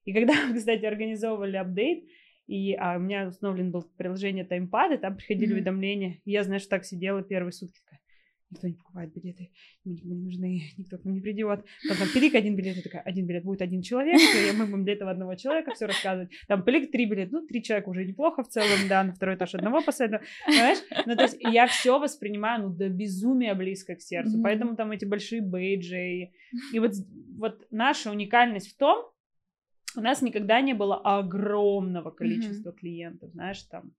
[0.04, 2.04] И когда кстати, организовывали апдейт,
[2.46, 5.54] и а, у меня установлен был приложение TimePad, и там приходили uh-huh.
[5.54, 8.00] уведомления, и я, знаешь, так сидела первые сутки, такая,
[8.54, 9.50] никто не покупает билеты,
[9.84, 11.64] никому не нужны, никто к нам не придет.
[11.88, 14.84] Там, там пилик один билет, я такая, один билет будет один человек, и мы будем
[14.84, 16.30] для этого одного человека все рассказывать.
[16.48, 19.54] Там пилик три билета, ну, три человека уже неплохо в целом, да, на второй этаж
[19.54, 20.78] одного посадить, понимаешь?
[21.06, 24.42] Ну, то есть я все воспринимаю, ну, до безумия близко к сердцу, mm-hmm.
[24.42, 26.32] поэтому там эти большие бейджи, и,
[26.72, 26.92] и вот,
[27.38, 29.06] вот наша уникальность в том,
[29.96, 32.78] у нас никогда не было огромного количества mm-hmm.
[32.78, 33.92] клиентов, знаешь, там,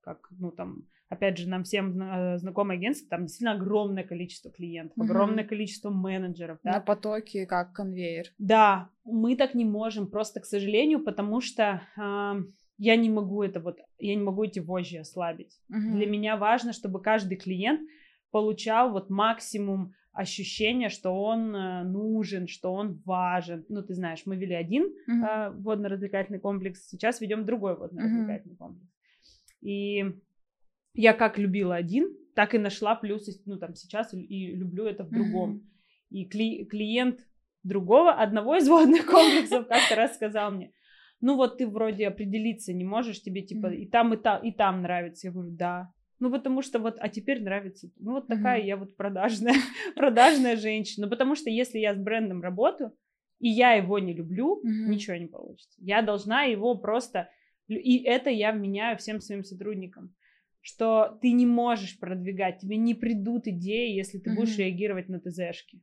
[0.00, 4.96] как, ну, там, опять же, нам всем э, знакомое агентство, там действительно огромное количество клиентов,
[4.96, 5.04] mm-hmm.
[5.04, 6.72] огромное количество менеджеров, да.
[6.74, 8.26] На потоке, как конвейер.
[8.38, 12.34] Да, мы так не можем, просто, к сожалению, потому что э,
[12.78, 15.60] я не могу это вот, я не могу эти вожжи ослабить.
[15.70, 15.90] Mm-hmm.
[15.92, 17.80] Для меня важно, чтобы каждый клиент
[18.30, 23.64] получал вот максимум ощущение, что он э, нужен, что он важен.
[23.68, 25.48] Ну, ты знаешь, мы вели один uh-huh.
[25.48, 28.58] э, водно-развлекательный комплекс, сейчас ведем другой водно-развлекательный uh-huh.
[28.58, 28.90] комплекс.
[29.60, 30.04] И
[30.94, 35.10] я как любила один, так и нашла плюсы, ну, там, сейчас и люблю это в
[35.10, 35.56] другом.
[35.56, 35.62] Uh-huh.
[36.10, 37.20] И кли- клиент
[37.62, 40.72] другого, одного из водных комплексов как-то раз сказал мне,
[41.20, 44.82] ну, вот ты вроде определиться не можешь, тебе, типа, и там, и там, и там
[44.82, 45.26] нравится.
[45.26, 47.90] Я говорю, да, ну, потому что вот, а теперь нравится.
[47.98, 48.66] Ну, вот такая mm-hmm.
[48.66, 49.54] я вот продажная,
[49.96, 51.06] продажная женщина.
[51.06, 52.92] Ну, потому что если я с брендом работаю,
[53.38, 54.88] и я его не люблю, mm-hmm.
[54.88, 55.78] ничего не получится.
[55.78, 57.30] Я должна его просто...
[57.68, 60.14] И это я вменяю всем своим сотрудникам,
[60.60, 64.34] что ты не можешь продвигать, тебе не придут идеи, если ты mm-hmm.
[64.34, 65.82] будешь реагировать на ТЗшки.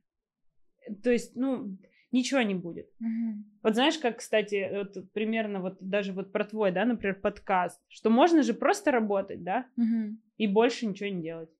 [1.02, 1.78] То есть, ну,
[2.12, 2.88] ничего не будет.
[3.00, 3.44] Угу.
[3.62, 8.10] Вот знаешь, как, кстати, вот примерно вот даже вот про твой, да, например, подкаст, что
[8.10, 10.16] можно же просто работать, да, угу.
[10.36, 11.50] и больше ничего не делать.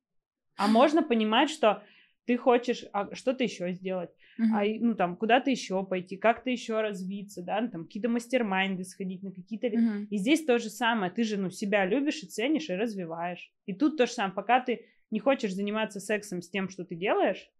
[0.56, 1.82] А можно понимать, что
[2.24, 4.52] ты хочешь а, что-то еще сделать, uh-huh.
[4.52, 9.22] а, ну там куда-то еще пойти, как-то еще развиться, да, ну, там какие-то мастер-майнды сходить
[9.22, 9.68] на какие-то.
[9.68, 10.06] Uh-huh.
[10.10, 13.52] И здесь то же самое, ты же ну себя любишь и ценишь и развиваешь.
[13.66, 16.94] И тут то же самое, пока ты не хочешь заниматься сексом с тем, что ты
[16.94, 17.50] делаешь,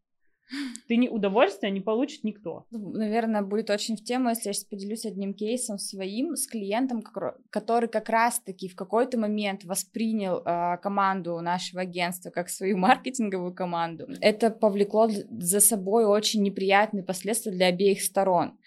[0.87, 2.67] ты не удовольствия не получит никто.
[2.71, 7.03] Ну, наверное, будет очень в тему, если я сейчас поделюсь одним кейсом своим с клиентом,
[7.51, 14.07] который как раз-таки в какой-то момент воспринял э, команду нашего агентства как свою маркетинговую команду.
[14.21, 18.59] Это повлекло за собой очень неприятные последствия для обеих сторон.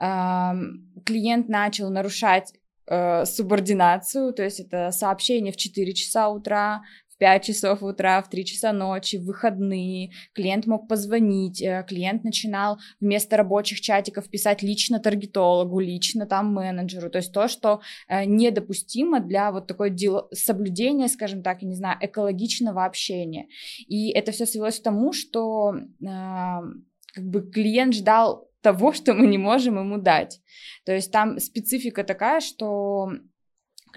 [0.00, 0.52] Э,
[1.04, 2.52] клиент начал нарушать
[2.86, 6.82] э, субординацию, то есть это сообщение в 4 часа утра,
[7.18, 10.10] 5 часов утра, в 3 часа ночи, в выходные.
[10.32, 17.10] Клиент мог позвонить, э, клиент начинал вместо рабочих чатиков писать лично таргетологу, лично там менеджеру.
[17.10, 20.28] То есть то, что э, недопустимо для вот такой дел...
[20.32, 23.48] соблюдения, скажем так, я не знаю, экологичного общения.
[23.86, 26.06] И это все свелось к тому, что э,
[27.14, 30.40] как бы клиент ждал того, что мы не можем ему дать.
[30.84, 33.10] То есть там специфика такая, что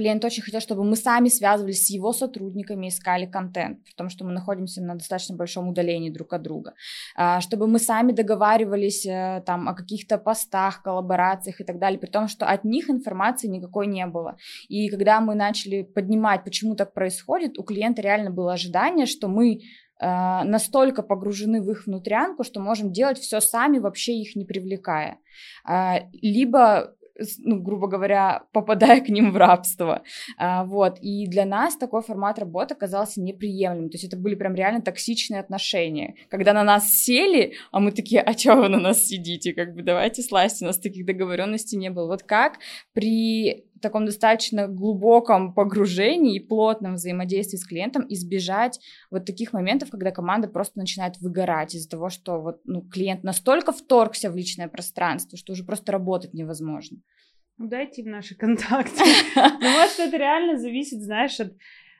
[0.01, 4.31] Клиент очень хотел, чтобы мы сами связывались с его сотрудниками, искали контент, потому что мы
[4.31, 6.73] находимся на достаточно большом удалении друг от друга,
[7.15, 12.09] а, чтобы мы сами договаривались э, там о каких-то постах, коллаборациях и так далее, при
[12.09, 14.37] том, что от них информации никакой не было.
[14.69, 19.53] И когда мы начали поднимать, почему так происходит, у клиента реально было ожидание, что мы
[19.53, 19.59] э,
[19.99, 25.19] настолько погружены в их внутрянку, что можем делать все сами, вообще их не привлекая.
[25.63, 26.95] А, либо
[27.39, 30.03] ну, грубо говоря, попадая к ним в рабство.
[30.37, 30.97] А, вот.
[31.01, 33.89] И для нас такой формат работы оказался неприемлемым.
[33.89, 36.15] То есть это были прям реально токсичные отношения.
[36.29, 39.53] Когда на нас сели, а мы такие, а чего вы на нас сидите?
[39.53, 42.07] Как бы давайте слазьте, у нас таких договоренностей не было.
[42.07, 42.59] Вот как
[42.93, 50.11] при таком достаточно глубоком погружении и плотном взаимодействии с клиентом избежать вот таких моментов, когда
[50.11, 55.37] команда просто начинает выгорать из-за того, что вот, ну, клиент настолько вторгся в личное пространство,
[55.37, 56.99] что уже просто работать невозможно.
[57.57, 59.03] Ну, дайте в наши контакты.
[59.35, 61.53] Ну, может, это реально зависит, знаешь, от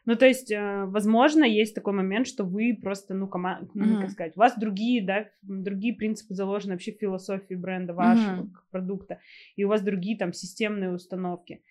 [0.06, 4.10] ну, то есть, э, возможно, есть такой момент, что вы просто, ну, команда, ну, как
[4.10, 8.50] сказать, у вас другие, да, другие принципы заложены вообще в философии бренда вашего mm-hmm.
[8.72, 9.20] продукта,
[9.56, 11.62] и у вас другие там системные установки.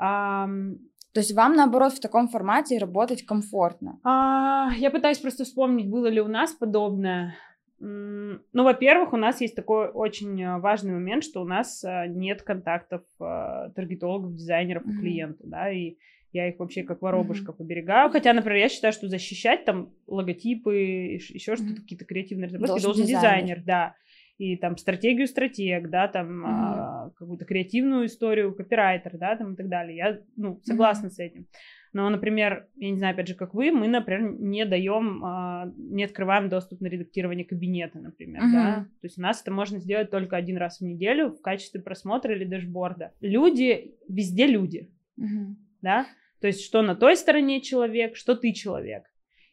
[0.00, 3.98] То есть вам, наоборот, в таком формате работать комфортно?
[4.04, 7.34] А, я пытаюсь просто вспомнить, было ли у нас подобное.
[7.80, 12.42] Ну, во-первых, у нас есть такой очень э, важный момент, что у нас э, нет
[12.42, 14.98] контактов таргетологов, дизайнеров mm-hmm.
[14.98, 15.96] у клиента, да, и
[16.32, 17.64] я их вообще как воробушков mm-hmm.
[17.64, 18.10] оберегаю.
[18.10, 21.76] Хотя, например, я считаю, что защищать там логотипы, еще что-то, mm-hmm.
[21.76, 23.62] какие-то креативные разработки должен, должен дизайнер.
[23.62, 23.94] дизайнер, да.
[24.40, 26.48] И там стратегию стратег, да, там mm-hmm.
[26.48, 29.96] а, какую-то креативную историю, копирайтер, да, там и так далее.
[29.98, 31.10] Я, ну, согласна mm-hmm.
[31.10, 31.46] с этим.
[31.92, 36.04] Но, например, я не знаю, опять же, как вы, мы, например, не даем, а, не
[36.04, 38.52] открываем доступ на редактирование кабинета, например, uh-huh.
[38.52, 38.74] да.
[39.02, 42.34] То есть у нас это можно сделать только один раз в неделю в качестве просмотра
[42.34, 43.12] или дэшборда.
[43.20, 45.54] Люди, везде люди, uh-huh.
[45.82, 46.06] да.
[46.40, 49.04] То есть, что на той стороне человек, что ты человек.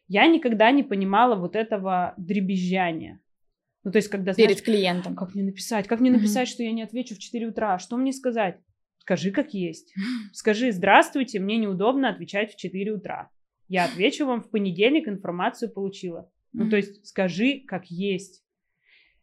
[0.06, 3.20] я никогда не понимала вот этого дребезжания.
[3.84, 4.34] Ну, то есть, когда...
[4.34, 5.14] Перед знаешь, клиентом.
[5.14, 5.86] Как мне написать?
[5.86, 6.52] Как мне написать, mm-hmm.
[6.52, 7.78] что я не отвечу в 4 утра?
[7.78, 8.58] Что мне сказать?
[8.98, 9.94] Скажи, как есть.
[10.32, 13.30] Скажи, здравствуйте, мне неудобно отвечать в 4 утра.
[13.68, 16.20] Я отвечу вам в понедельник, информацию получила.
[16.20, 16.64] Mm-hmm.
[16.64, 18.42] Ну, то есть, скажи, как есть.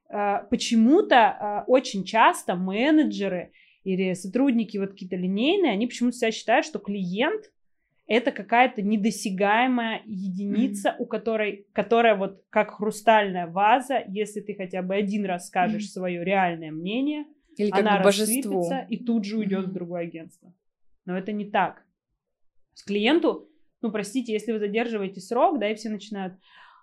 [0.08, 3.52] А, почему-то а, очень часто менеджеры
[3.84, 7.52] или сотрудники вот какие-то линейные, они почему-то себя считают, что клиент
[8.08, 10.96] это какая-то недосягаемая единица, mm-hmm.
[11.00, 15.94] у которой, которая вот как хрустальная ваза, если ты хотя бы один раз скажешь mm-hmm.
[15.94, 17.26] свое реальное мнение,
[17.58, 19.70] Или она рассыпется и тут же уйдет mm-hmm.
[19.70, 20.54] в другое агентство.
[21.06, 21.84] Но это не так.
[22.74, 23.50] С клиенту,
[23.82, 26.36] ну простите, если вы задерживаете срок, да, и все начинают,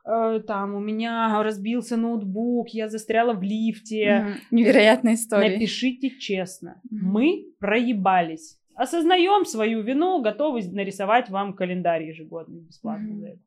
[0.05, 4.07] э, там, у меня разбился ноутбук, я застряла в лифте.
[4.07, 4.35] Mm-hmm.
[4.51, 5.51] Невероятная история.
[5.51, 6.99] Напишите честно, mm-hmm.
[7.01, 13.19] мы проебались осознаем свою вину, готовы нарисовать вам календарь ежегодный бесплатно mm-hmm.
[13.19, 13.41] за это.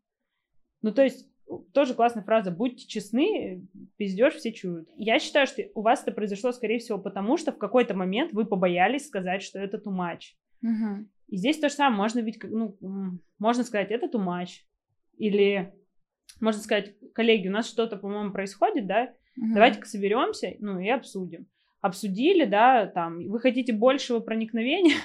[0.81, 1.27] Ну, то есть,
[1.73, 4.89] тоже классная фраза, будьте честны, пиздешь, все чуют.
[4.95, 8.45] Я считаю, что у вас это произошло, скорее всего, потому что в какой-то момент вы
[8.45, 10.35] побоялись сказать, что это too much.
[10.63, 11.05] Mm-hmm.
[11.27, 12.77] И здесь то же самое, можно ведь, ну,
[13.39, 14.63] можно сказать, это too much.
[15.17, 15.73] Или
[16.39, 19.53] можно сказать, коллеги, у нас что-то, по-моему, происходит, да, mm-hmm.
[19.53, 21.47] давайте-ка соберемся, ну, и обсудим
[21.85, 24.95] обсудили, да, там, вы хотите большего проникновения,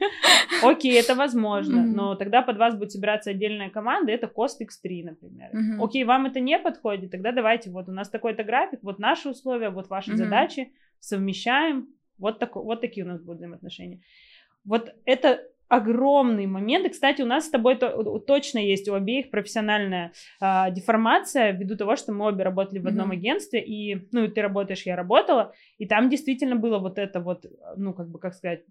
[0.62, 5.50] окей, это возможно, но тогда под вас будет собираться отдельная команда, это Cost X3, например.
[5.82, 9.70] Окей, вам это не подходит, тогда давайте, вот у нас такой-то график, вот наши условия,
[9.70, 14.00] вот ваши задачи, совмещаем, вот, так, вот такие у нас будут взаимоотношения.
[14.64, 16.86] Вот это огромный момент.
[16.86, 21.76] И, кстати, у нас с тобой то, точно есть у обеих профессиональная э, деформация ввиду
[21.76, 23.14] того, что мы обе работали в одном mm-hmm.
[23.14, 27.44] агентстве, и, ну, ты работаешь, я работала, и там действительно было вот это вот,
[27.76, 28.64] ну, как бы, как сказать,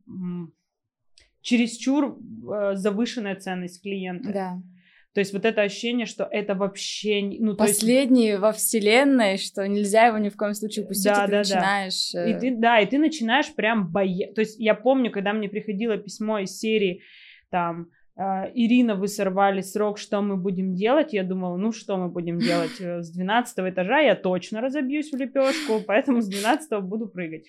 [1.42, 2.18] чересчур
[2.52, 4.34] э, завышенная ценность клиента.
[4.34, 4.62] Да.
[5.14, 7.22] То есть вот это ощущение, что это вообще...
[7.40, 8.40] Ну, Последний есть...
[8.40, 12.12] во вселенной, что нельзя его ни в коем случае упустить, да, и ты да, начинаешь...
[12.14, 12.30] Да.
[12.30, 14.36] И ты, да, и ты начинаешь прям бояться.
[14.36, 17.02] То есть я помню, когда мне приходило письмо из серии,
[17.50, 17.88] там,
[18.20, 21.14] Uh, Ирина, вы сорвали срок, что мы будем делать?
[21.14, 22.82] Я думала, ну что мы будем делать?
[22.82, 27.46] Э, с 12 этажа я точно разобьюсь в лепешку, поэтому с 12 буду прыгать.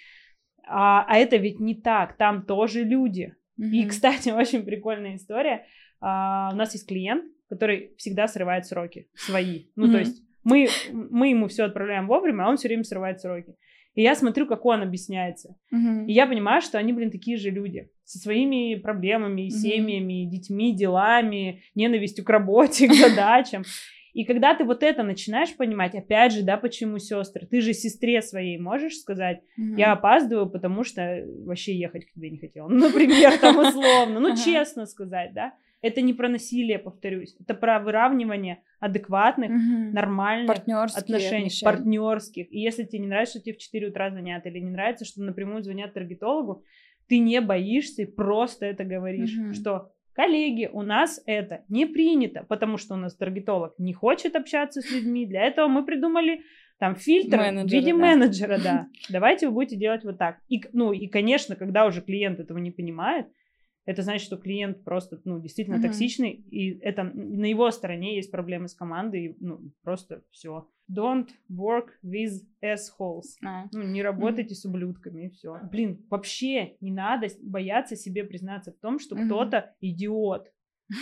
[0.67, 3.35] А, а это ведь не так, там тоже люди.
[3.59, 3.71] Mm-hmm.
[3.71, 5.65] И, кстати, очень прикольная история.
[6.03, 9.67] Uh, у нас есть клиент, который всегда срывает сроки свои.
[9.77, 9.93] Ну, mm-hmm.
[9.93, 13.55] то есть мы, мы ему все отправляем вовремя, а он все время срывает сроки.
[13.95, 15.57] И я смотрю, как он объясняется.
[15.75, 16.07] Mm-hmm.
[16.07, 17.91] И я понимаю, что они, блин, такие же люди.
[18.05, 19.51] Со своими проблемами, mm-hmm.
[19.51, 23.65] семьями, детьми, делами, ненавистью к работе, к задачам.
[24.15, 28.23] И когда ты вот это начинаешь понимать, опять же, да, почему сестры, ты же сестре
[28.23, 29.77] своей можешь сказать, mm-hmm.
[29.77, 32.69] я опаздываю, потому что вообще ехать к тебе не хотела.
[32.69, 35.55] Ну, например, там условно, ну, честно сказать, да.
[35.81, 37.37] Это не про насилие, повторюсь.
[37.41, 39.93] Это про выравнивание адекватных, угу.
[39.93, 41.65] нормальных партнерских отношений, отношения.
[41.65, 42.53] партнерских.
[42.53, 45.23] И если тебе не нравится, что тебе в 4 утра звонят, или не нравится, что
[45.23, 46.65] напрямую звонят таргетологу,
[47.09, 49.55] ты не боишься и просто это говоришь, угу.
[49.55, 54.81] что коллеги, у нас это не принято, потому что у нас таргетолог не хочет общаться
[54.81, 55.27] с людьми.
[55.27, 56.43] Для этого мы придумали
[56.79, 57.99] там фильтр менеджера, в виде да.
[57.99, 58.89] менеджера, да.
[59.09, 60.39] Давайте вы будете делать вот так.
[60.49, 63.27] И, ну, и, конечно, когда уже клиент этого не понимает,
[63.89, 65.89] это значит, что клиент просто, ну, действительно uh-huh.
[65.89, 70.69] токсичный, и это на его стороне есть проблемы с командой, ну, просто все.
[70.95, 73.39] Don't work with assholes.
[73.43, 73.65] Uh-huh.
[73.73, 74.59] Ну, не работайте uh-huh.
[74.59, 75.59] с ублюдками, и все.
[75.73, 79.25] Блин, вообще не надо бояться себе признаться в том, что uh-huh.
[79.25, 80.53] кто-то идиот,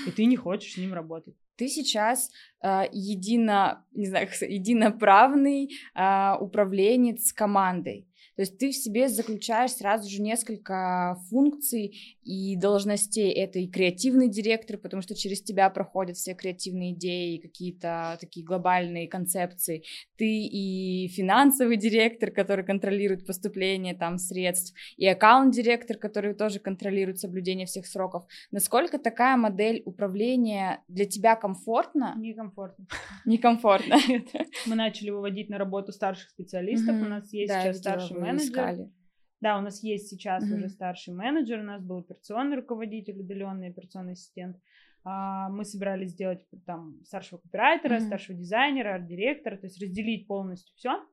[0.07, 1.35] и ты не хочешь с ним работать.
[1.57, 2.31] Ты сейчас
[2.63, 8.07] э, едино, не знаю, единоправный э, управленец командой.
[8.37, 13.33] То есть ты в себе заключаешь сразу же несколько функций и должностей.
[13.33, 19.09] Это и креативный директор, потому что через тебя проходят все креативные идеи, какие-то такие глобальные
[19.09, 19.85] концепции.
[20.17, 27.67] Ты и финансовый директор, который контролирует поступление там средств, и аккаунт-директор, который тоже контролирует соблюдение
[27.67, 28.27] всех сроков.
[28.51, 32.15] Насколько такая модель управления для тебя комфортна?
[32.19, 32.87] Некомфортно.
[33.25, 33.97] Некомфортно.
[34.67, 36.97] Мы начали выводить на работу старших специалистов.
[36.97, 38.51] У нас есть сейчас старший менеджер.
[38.51, 38.93] Искали.
[39.41, 40.57] Да, у нас есть сейчас mm-hmm.
[40.57, 44.57] уже старший менеджер, у нас был операционный руководитель, удаленный операционный ассистент.
[45.05, 48.07] А, мы собирались сделать там старшего копирайтера, mm-hmm.
[48.07, 51.05] старшего дизайнера, арт-директора, то есть разделить полностью все.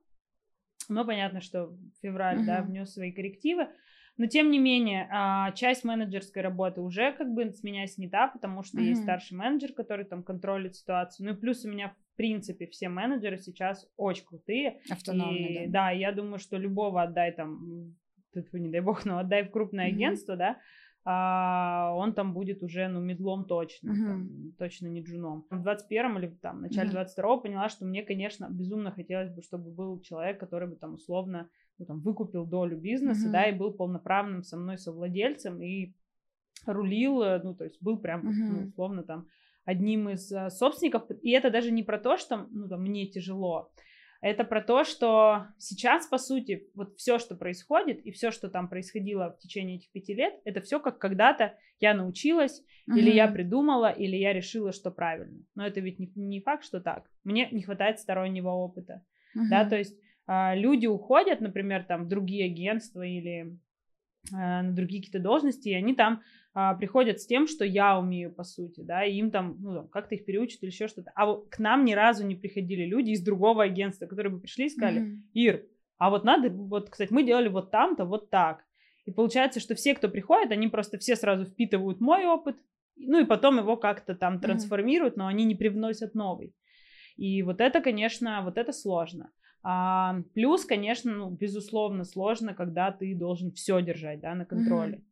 [0.88, 2.46] Но понятно, что февраль, mm-hmm.
[2.46, 3.68] да, внес свои коррективы.
[4.16, 8.62] Но тем не менее, а, часть менеджерской работы уже как бы с меня снята, потому
[8.62, 8.84] что mm-hmm.
[8.84, 11.26] есть старший менеджер, который там контролит ситуацию.
[11.26, 14.80] Ну и плюс у меня в принципе все менеджеры сейчас очень крутые.
[14.88, 15.86] Автономные, и, да.
[15.86, 17.96] Да, я думаю, что любого отдай там,
[18.32, 19.94] тут не дай бог, но отдай в крупное mm-hmm.
[19.94, 20.58] агентство, да,
[21.06, 24.06] а он там будет уже, ну, медлом точно, Мгм.
[24.06, 25.44] там, точно не джуном.
[25.50, 26.98] В 21-м или там в начале Мгм.
[26.98, 31.50] 22-го поняла, что мне, конечно, безумно хотелось бы, чтобы был человек, который бы там условно
[31.78, 33.32] ну, там, выкупил долю бизнеса, Мгм.
[33.32, 35.92] да, и был полноправным со мной совладельцем, и
[36.66, 39.28] рулил, э, ну, то есть был прям, вот, ну, условно, там,
[39.64, 41.04] одним из э, собственников.
[41.22, 43.72] И это даже не про то, что, ну, там, мне тяжело,
[44.24, 48.70] это про то, что сейчас, по сути, вот все, что происходит, и все, что там
[48.70, 53.90] происходило в течение этих пяти лет, это все как когда-то я научилась, или я придумала,
[53.90, 55.44] или я решила, что правильно.
[55.54, 57.10] Но это ведь не, не факт, что так.
[57.22, 59.04] Мне не хватает стороннего опыта.
[59.34, 59.68] Да, Мгм.
[59.68, 63.58] то есть люди уходят, например, там в другие агентства или
[64.32, 66.22] а, на другие какие-то должности, и они там
[66.54, 70.14] а, приходят с тем, что я умею, по сути, да, и им там, ну, как-то
[70.14, 71.12] их переучат или еще что-то.
[71.14, 74.66] А вот к нам ни разу не приходили люди из другого агентства, которые бы пришли
[74.66, 75.24] и сказали, Мгм.
[75.34, 75.66] Ир,
[75.98, 78.64] а вот надо, вот, кстати, мы делали вот там-то, вот так.
[79.04, 82.56] И получается, что все, кто приходит, они просто все сразу впитывают мой опыт,
[82.96, 86.54] ну и потом его как-то там трансформируют, но они не привносят новый.
[87.16, 89.30] И вот это, конечно, вот это сложно.
[89.66, 95.02] А, плюс, конечно, ну, безусловно, сложно, когда ты должен все держать, да, на контроле.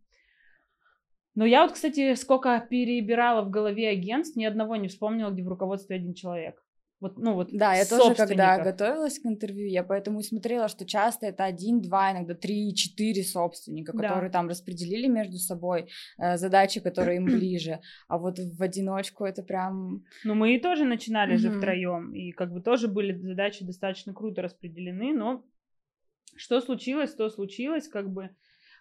[1.34, 5.48] Но я вот, кстати, сколько перебирала в голове агентств, ни одного не вспомнила, где в
[5.48, 6.62] руководстве один человек.
[7.02, 10.86] Вот, ну вот Да, я тоже, когда готовилась к интервью, я поэтому и смотрела, что
[10.86, 13.98] часто это один, два, иногда три, четыре собственника, Да.
[13.98, 15.88] которые там распределили между собой
[16.18, 17.80] э, задачи, которые им ближе.
[18.06, 20.04] А вот в одиночку это прям...
[20.22, 21.58] Ну, мы и тоже начинали же Мгм.
[21.58, 25.44] втроем, и как бы тоже были задачи достаточно круто распределены, но
[26.36, 28.30] что случилось, то случилось, как бы.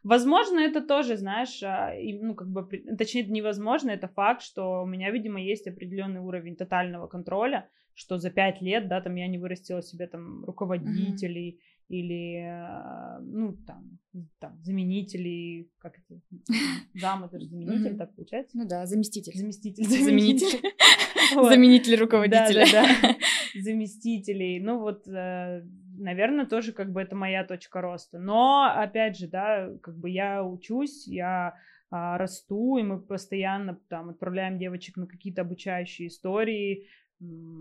[0.04, 1.92] Возможно, это тоже, знаешь, а,
[2.22, 2.68] ну, как бы,
[3.00, 8.18] точнее, это невозможно, это факт, что у меня, видимо, есть определенный уровень тотального контроля, что
[8.18, 14.00] за пять лет, да, там я не вырастила себе там руководителей или, а, ну, там,
[14.40, 16.22] там, заменителей, как это,
[16.96, 17.98] зам, это же заменитель, Мгм.
[17.98, 18.58] так получается?
[18.58, 19.34] Ну да, заместитель.
[19.36, 19.84] Заместитель.
[19.84, 20.62] Заменитель.
[21.36, 22.66] Заменитель руководителя.
[22.72, 23.16] Да-да-да.
[23.62, 24.60] Заместителей.
[24.62, 28.20] Ну вот, наверное, тоже как бы это моя точка роста.
[28.20, 31.56] Но, опять же, да, как бы я учусь, я
[31.90, 36.88] а, расту, и мы постоянно там отправляем девочек на какие-то обучающие истории,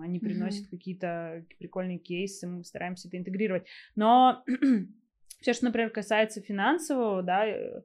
[0.00, 3.66] они приносят какие-то прикольные кейсы, мы стараемся это интегрировать.
[3.94, 4.42] Но
[5.40, 7.82] все, что, например, касается финансового, да, э,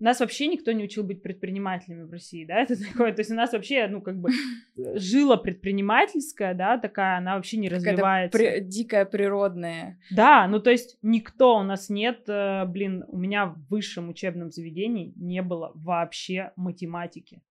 [0.00, 3.34] нас вообще никто не учил быть предпринимателями в России, да, это такое, то есть у
[3.34, 4.30] нас вообще, ну, как бы,
[4.94, 8.38] жила предпринимательская, да, такая, она вообще не развивается.
[8.38, 9.98] при- дикая природная.
[10.10, 14.50] Да, ну, то есть никто, у нас нет, э, блин, у меня в высшем учебном
[14.50, 17.42] заведении не было вообще математики.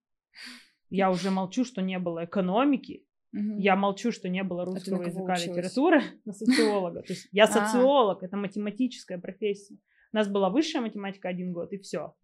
[0.89, 3.57] Я уже молчу, что не было экономики, Мгм.
[3.57, 5.57] я молчу, что не было русского кого языка, училась?
[5.57, 7.01] литературы, на социолога.
[7.01, 7.47] То есть я А.
[7.47, 9.75] социолог, это математическая профессия.
[10.13, 12.15] У нас была высшая математика один год, и все.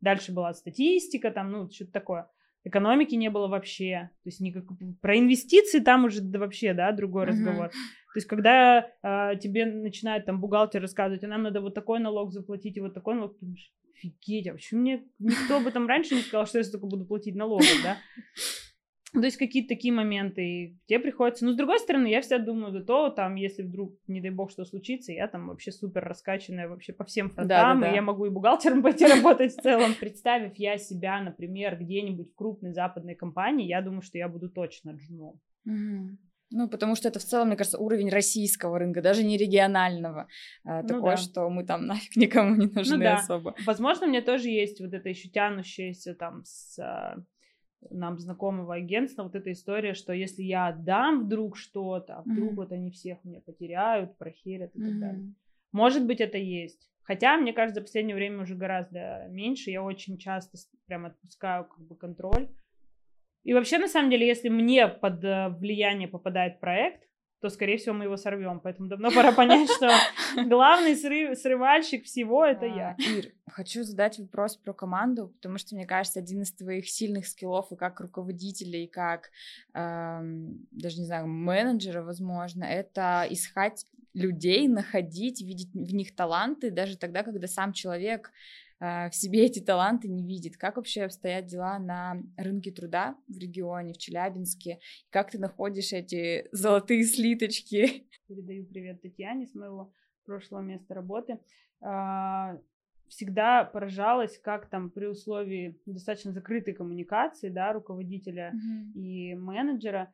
[0.00, 2.28] Дальше была статистика, там, ну, что-то такое.
[2.64, 4.10] Экономики не было вообще.
[4.22, 4.64] То есть никак...
[5.00, 7.30] про инвестиции там уже да, вообще, да, другой Мгм.
[7.32, 7.68] разговор.
[7.70, 12.32] То есть когда а, тебе начинает там бухгалтер рассказывать, а нам надо вот такой налог
[12.32, 16.14] заплатить и вот такой налог, ты думаешь, офигеть, а почему мне никто об этом раньше
[16.14, 17.96] не сказал, что я столько буду платить налогов, да?
[19.14, 21.44] Ну, То есть какие-то такие моменты, и тебе приходится...
[21.44, 24.50] Ну, с другой стороны, я всегда думаю, да то, там, если вдруг, не дай бог,
[24.50, 27.92] что случится, я там вообще супер раскачанная вообще по всем фронтам, Да-да-да.
[27.92, 29.94] и я могу и бухгалтером пойти работать в целом.
[30.00, 34.92] Представив я себя, например, где-нибудь в крупной западной компании, я думаю, что я буду точно
[34.92, 35.38] джуном.
[36.54, 40.28] Ну, потому что это в целом, мне кажется, уровень российского рынка, даже не регионального.
[40.64, 41.16] А, Ну такое, да.
[41.16, 43.16] что мы там нафиг никому не нужны да.
[43.16, 43.54] особо.
[43.66, 47.16] Возможно, мне тоже есть вот это еще тянущееся там с а,
[47.90, 52.56] нам знакомого агентства, вот эта история, что если я отдам вдруг что-то, а вдруг Мгм.
[52.56, 55.34] вот они всех меня потеряют, прохерят и так далее.
[55.72, 56.90] Может быть, это есть.
[57.02, 59.70] Хотя, мне кажется, в последнее время уже гораздо меньше.
[59.70, 60.56] Я очень часто
[60.86, 62.48] прям отпускаю как бы контроль.
[63.42, 67.02] И вообще, на самом деле, если мне под э, влияние попадает проект,
[67.42, 68.60] то, скорее всего, мы его сорвем.
[68.60, 69.90] Поэтому давно пора понять, что
[70.46, 72.94] главный срыв- срывальщик всего это я.
[72.98, 77.72] Ир, хочу задать вопрос про команду, потому что, мне кажется, один из твоих сильных скиллов
[77.72, 79.32] и как руководителя, и как,
[79.74, 86.96] эм, даже не знаю, менеджера, возможно, это искать людей, находить, видеть в них таланты, даже
[86.96, 88.30] тогда, когда сам человек
[88.82, 90.56] в себе эти таланты не видит.
[90.56, 94.80] Как вообще обстоят дела на рынке труда в регионе, в Челябинске?
[95.10, 98.08] Как ты находишь эти золотые слиточки?
[98.26, 99.92] Передаю привет Татьяне с моего
[100.24, 101.38] прошлого места работы.
[101.80, 102.58] А,
[103.12, 108.54] Всегда поражалась, как там при условии достаточно закрытой коммуникации, да, руководителя
[108.94, 110.10] и менеджера,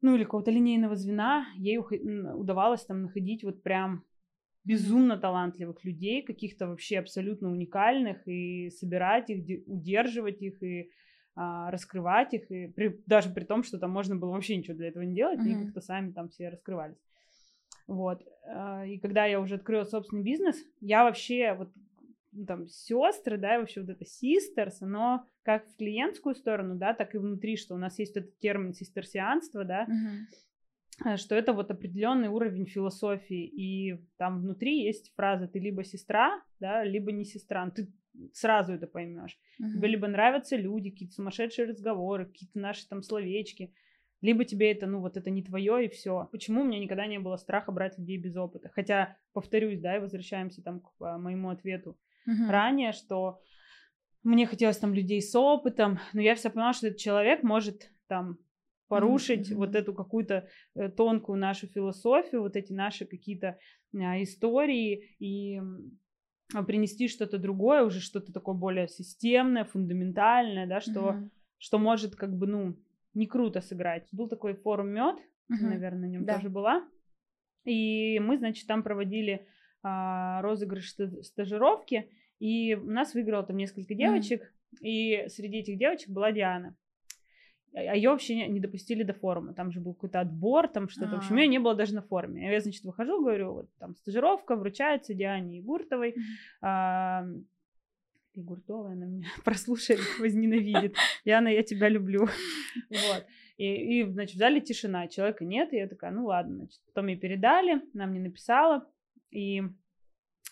[0.00, 4.02] ну или какого-то линейного звена, ей удавалось там находить вот прям
[4.66, 10.90] безумно талантливых людей, каких-то вообще абсолютно уникальных, и собирать их, удерживать их, и
[11.36, 14.88] а, раскрывать их, и при, даже при том, что там можно было вообще ничего для
[14.88, 15.54] этого не делать, mm-hmm.
[15.54, 16.98] они как-то сами там все раскрывались.
[17.86, 18.22] Вот.
[18.44, 21.70] А, и когда я уже открыла собственный бизнес, я вообще вот
[22.32, 26.92] ну, там сестры, да, и вообще вот это sisters, но как в клиентскую сторону, да,
[26.92, 30.38] так и внутри, что у нас есть этот термин сестерсианство, да, uh-huh.
[31.16, 36.84] Что это вот определенный уровень философии, и там внутри есть фраза «ты либо сестра, да,
[36.84, 37.92] либо не сестра», ну, ты
[38.32, 39.38] сразу это поймешь.
[39.60, 39.72] Uh-huh.
[39.72, 43.74] Тебе либо нравятся люди, какие-то сумасшедшие разговоры, какие-то наши там словечки,
[44.22, 46.28] либо тебе это, ну, вот это не твое и все.
[46.32, 48.70] Почему у меня никогда не было страха брать людей без опыта?
[48.74, 52.50] Хотя, повторюсь, да, и возвращаемся там к а, моему ответу uh-huh.
[52.50, 53.40] ранее, что
[54.22, 58.38] мне хотелось там людей с опытом, но я вся поняла, что этот человек может там
[58.88, 59.56] порушить mm-hmm.
[59.56, 63.58] вот эту какую-то э, тонкую нашу философию, вот эти наши какие-то
[63.94, 65.60] а, истории и
[66.54, 71.30] а, принести что-то другое, уже что-то такое более системное, фундаментальное, да, что, mm-hmm.
[71.58, 72.76] что может как бы, ну,
[73.14, 74.06] не круто сыграть.
[74.12, 75.66] Был такой форум мед, mm-hmm.
[75.66, 76.34] наверное, на нем да.
[76.34, 76.86] тоже была.
[77.64, 79.46] И мы, значит, там проводили
[79.82, 82.08] а, розыгрыш стажировки,
[82.38, 84.86] и у нас выиграло там несколько девочек, mm-hmm.
[84.86, 86.76] и среди этих девочек была Диана.
[87.76, 89.52] А, а ее вообще не, допустили до форума.
[89.52, 91.10] Там же был какой-то отбор, там что-то.
[91.10, 91.16] А-а-а.
[91.16, 92.50] В общем, ее не было даже на форуме.
[92.50, 96.14] Я, значит, выхожу, говорю, вот там стажировка вручается Диане Егуртовой.
[96.62, 97.26] А,
[98.34, 100.96] Егуртовая она меня прослушает, возненавидит.
[101.24, 102.28] Диана, я тебя люблю.
[102.90, 103.26] Вот.
[103.58, 106.80] И, и, значит, в зале тишина, человека нет, и я такая, ну ладно, значит.
[106.86, 108.86] Потом ей передали, она мне написала,
[109.30, 109.62] и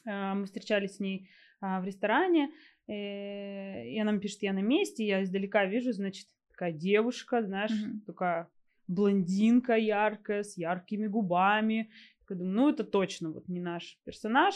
[0.06, 1.28] э, мы встречались с ней
[1.60, 2.50] э, в ресторане,
[2.86, 7.72] э, и она мне пишет, я на месте, я издалека вижу, значит, такая девушка, знаешь,
[7.72, 8.00] mm-hmm.
[8.06, 8.48] такая
[8.86, 11.90] блондинка яркая, с яркими губами.
[12.30, 14.54] Я думаю, ну это точно вот не наш персонаж,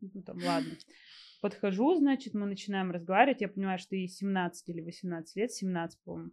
[0.00, 0.72] ну там ладно.
[1.42, 6.30] Подхожу, значит, мы начинаем разговаривать, я понимаю, что ей 17 или 18 лет, 17, по-моему.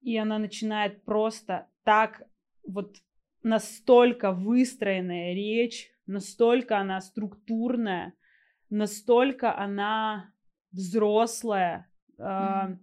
[0.00, 2.22] И она начинает просто так
[2.66, 2.96] вот
[3.42, 8.14] настолько выстроенная речь, настолько она структурная,
[8.70, 10.32] настолько она
[10.72, 12.78] взрослая, mm-hmm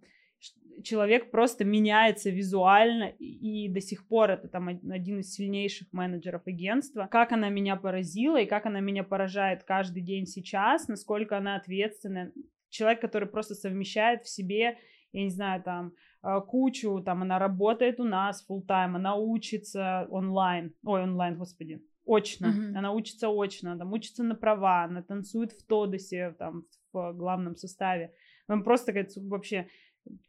[0.83, 6.43] человек просто меняется визуально, и, и до сих пор это там один из сильнейших менеджеров
[6.45, 7.07] агентства.
[7.11, 12.31] Как она меня поразила и как она меня поражает каждый день сейчас, насколько она ответственная.
[12.69, 14.77] Человек, который просто совмещает в себе,
[15.11, 20.07] я не знаю, там, а, кучу, там, она работает у нас full time, она учится
[20.11, 22.75] онлайн, ой, онлайн, господи, очно, mm-hmm.
[22.75, 28.13] она учится очно, там, учится на права, она танцует в Тодосе, там, в главном составе.
[28.47, 29.67] Он просто, говорит, вообще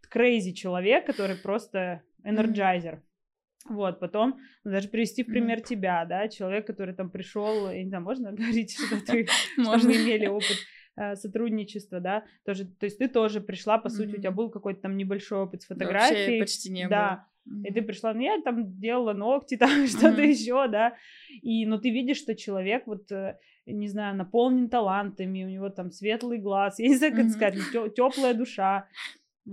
[0.09, 2.95] crazy человек, который просто энерджайзер.
[2.95, 3.75] Mm-hmm.
[3.75, 5.69] Вот, потом ну, даже привести в пример mm-hmm.
[5.69, 9.97] тебя, да, человек, который там пришел, я не знаю, можно говорить, что ты, что мы
[9.97, 10.57] имели опыт
[10.97, 14.19] э, сотрудничества, да, тоже, то есть ты тоже пришла, по сути, mm-hmm.
[14.19, 16.39] у тебя был какой-то там небольшой опыт с фотографией.
[16.39, 17.11] Вообще почти не да.
[17.11, 17.27] было.
[17.65, 20.95] И ты пришла, ну я там делала ногти, там что-то еще, да.
[21.43, 25.91] И, но ты видишь, что человек вот, э, не знаю, наполнен талантами, у него там
[25.91, 27.59] светлый глаз, я не знаю, как сказать,
[27.95, 28.89] теплая душа.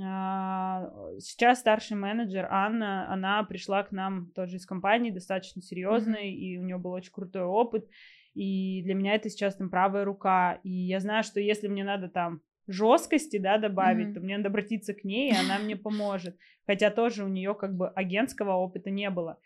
[0.04, 6.36] А, сейчас старший менеджер Анна, она пришла к нам тоже из компании, достаточно серьезной, mm-hmm.
[6.36, 7.88] и у нее был очень крутой опыт.
[8.34, 10.60] И для меня это сейчас там правая рука.
[10.64, 14.14] И я знаю, что если мне надо там жесткости, да, добавить, mm-hmm.
[14.14, 16.38] то мне надо обратиться к ней, и она мне поможет.
[16.66, 19.40] Хотя тоже у нее как бы агентского опыта не было.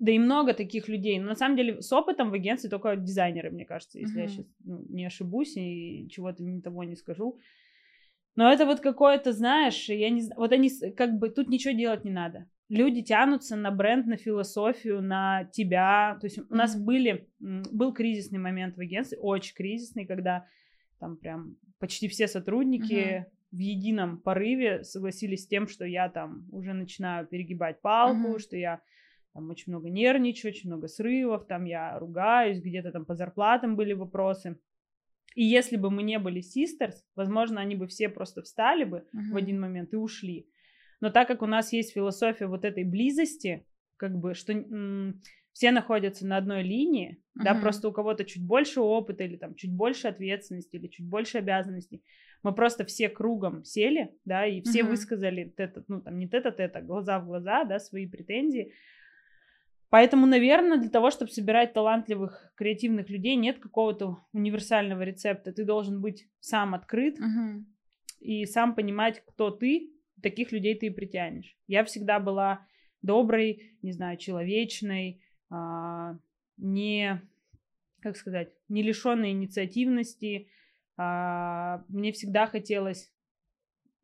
[0.00, 1.18] Да и много таких людей.
[1.20, 4.22] Но на самом деле с опытом в агентстве только дизайнеры, мне кажется, если mm-hmm.
[4.22, 7.38] я сейчас ну, не ошибусь и чего-то не того не скажу.
[8.36, 12.04] Но это вот какое-то, знаешь, я не знаю, вот они как бы тут ничего делать
[12.04, 12.48] не надо.
[12.68, 16.16] Люди тянутся на бренд, на философию, на тебя.
[16.20, 20.46] То есть у нас были, был кризисный момент в агентстве, очень кризисный, когда
[20.98, 23.24] там прям почти все сотрудники uh-huh.
[23.52, 28.38] в едином порыве согласились с тем, что я там уже начинаю перегибать палку, uh-huh.
[28.40, 28.80] что я
[29.34, 33.92] там очень много нервничаю, очень много срывов, там я ругаюсь, где-то там по зарплатам были
[33.92, 34.58] вопросы.
[35.34, 39.32] И если бы мы не были sisters, возможно, они бы все просто встали бы uh-huh.
[39.32, 40.48] в один момент и ушли.
[41.00, 43.66] Но так как у нас есть философия вот этой близости,
[43.96, 45.20] как бы, что м-
[45.52, 47.44] все находятся на одной линии, uh-huh.
[47.44, 51.38] да, просто у кого-то чуть больше опыта или там чуть больше ответственности или чуть больше
[51.38, 52.04] обязанностей,
[52.44, 54.88] мы просто все кругом сели, да, и все uh-huh.
[54.88, 58.72] высказали это, ну там не это-это, глаза в глаза, да, свои претензии,
[59.90, 65.52] Поэтому, наверное, для того, чтобы собирать талантливых, креативных людей, нет какого-то универсального рецепта.
[65.52, 67.62] Ты должен быть сам открыт uh-huh.
[68.20, 69.90] и сам понимать, кто ты.
[70.22, 71.56] Таких людей ты и притянешь.
[71.66, 72.66] Я всегда была
[73.02, 75.20] доброй, не знаю, человечной,
[75.50, 76.16] а,
[76.56, 77.20] не
[78.04, 80.48] как сказать, не лишенная инициативности.
[80.96, 83.10] А, мне всегда хотелось...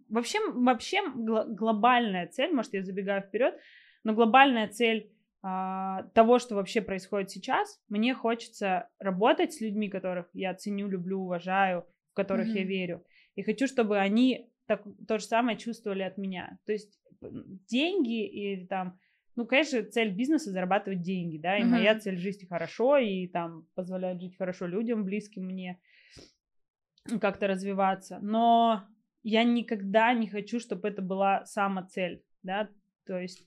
[0.08, 3.54] Вообще, вообще глобальная цель, может, я забегаю вперед,
[4.02, 5.12] но глобальная цель
[5.42, 11.86] того, что вообще происходит сейчас, мне хочется работать с людьми, которых я ценю, люблю, уважаю,
[12.12, 12.58] в которых mm-hmm.
[12.58, 13.04] я верю.
[13.36, 16.58] И хочу, чтобы они так, то же самое чувствовали от меня.
[16.66, 18.98] То есть деньги и там,
[19.34, 21.66] ну, конечно, цель бизнеса зарабатывать деньги, да, и mm-hmm.
[21.66, 25.80] моя цель жить хорошо и там позволять жить хорошо людям, близким мне,
[27.18, 28.18] как-то развиваться.
[28.20, 28.84] Но
[29.22, 32.68] я никогда не хочу, чтобы это была сама цель, да,
[33.06, 33.46] то есть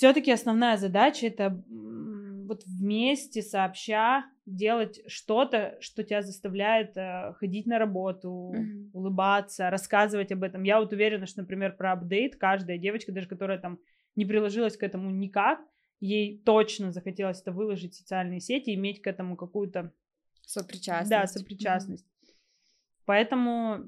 [0.00, 7.78] все-таки основная задача это вот вместе, сообща, делать что-то, что тебя заставляет э, ходить на
[7.78, 8.90] работу, mm-hmm.
[8.94, 10.62] улыбаться, рассказывать об этом.
[10.62, 13.78] Я вот уверена, что, например, про апдейт каждая девочка, даже которая там
[14.16, 15.60] не приложилась к этому никак,
[16.00, 19.92] ей точно захотелось это выложить в социальные сети, иметь к этому какую-то
[20.40, 21.10] сопричастность.
[21.10, 22.06] Да, сопричастность.
[22.06, 22.34] Mm-hmm.
[23.04, 23.84] Поэтому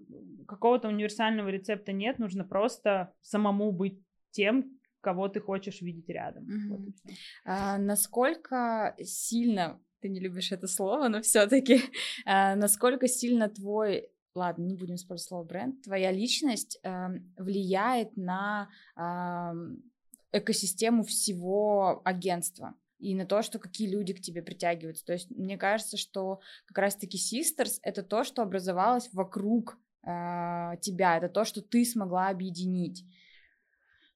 [0.47, 3.99] какого-то универсального рецепта нет, нужно просто самому быть
[4.31, 6.45] тем, кого ты хочешь видеть рядом.
[6.45, 6.69] Mm-hmm.
[6.69, 6.95] Вот
[7.45, 11.83] а, насколько сильно ты не любишь это слово, но все-таки
[12.25, 18.71] а, насколько сильно твой ладно, не будем использовать слово бренд, твоя личность э, влияет на
[18.97, 19.53] э,
[20.33, 25.05] экосистему всего агентства и на то, что какие люди к тебе притягиваются.
[25.05, 31.19] То есть мне кажется, что как раз-таки Sisters— это то, что образовалось вокруг э, тебя,
[31.19, 33.05] это то, что ты смогла объединить.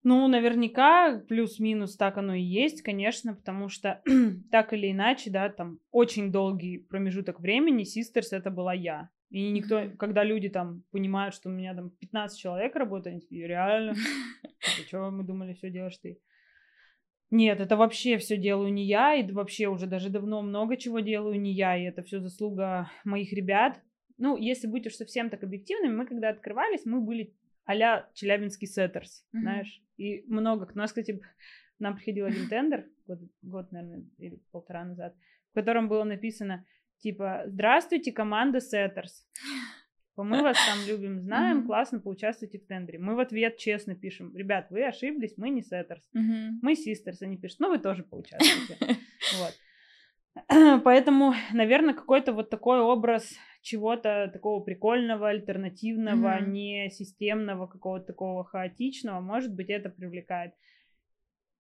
[0.08, 4.00] Ну, наверняка плюс-минус так оно и есть, конечно, потому что
[4.52, 9.10] так или иначе, да, там очень долгий промежуток времени Sisters это была я.
[9.30, 9.96] И никто, mm-hmm.
[9.96, 13.94] когда люди там понимают, что у меня там 15 человек работает, такие, реально?
[14.76, 16.20] Типа, что мы думали, все делаешь ты?
[17.30, 21.40] Нет, это вообще все делаю не я, и вообще уже даже давно много чего делаю
[21.40, 23.82] не я, и это все заслуга моих ребят.
[24.18, 27.34] Ну, если быть уж совсем так объективными, мы когда открывались, мы были
[27.66, 29.40] а-ля Челябинский Setters, mm-hmm.
[29.40, 30.70] знаешь, и много.
[30.72, 31.20] У нас, кстати,
[31.78, 35.14] нам приходил один тендер, год, год, наверное, или полтора назад,
[35.50, 36.64] в котором было написано,
[36.98, 39.26] типа, здравствуйте, команда Setters.
[40.16, 41.66] Мы вас там любим, знаем, mm-hmm.
[41.66, 42.98] классно, поучаствуйте в тендере.
[42.98, 46.58] Мы в ответ честно пишем, ребят, вы ошиблись, мы не Setters, mm-hmm.
[46.62, 47.20] мы Sisters.
[47.20, 48.96] Они пишут, ну вы тоже поучаствуйте.
[49.38, 49.54] Вот.
[50.84, 53.34] Поэтому, наверное, какой-то вот такой образ
[53.66, 56.50] чего-то такого прикольного, альтернативного, mm-hmm.
[56.50, 60.54] не системного, какого-то такого хаотичного, может быть, это привлекает.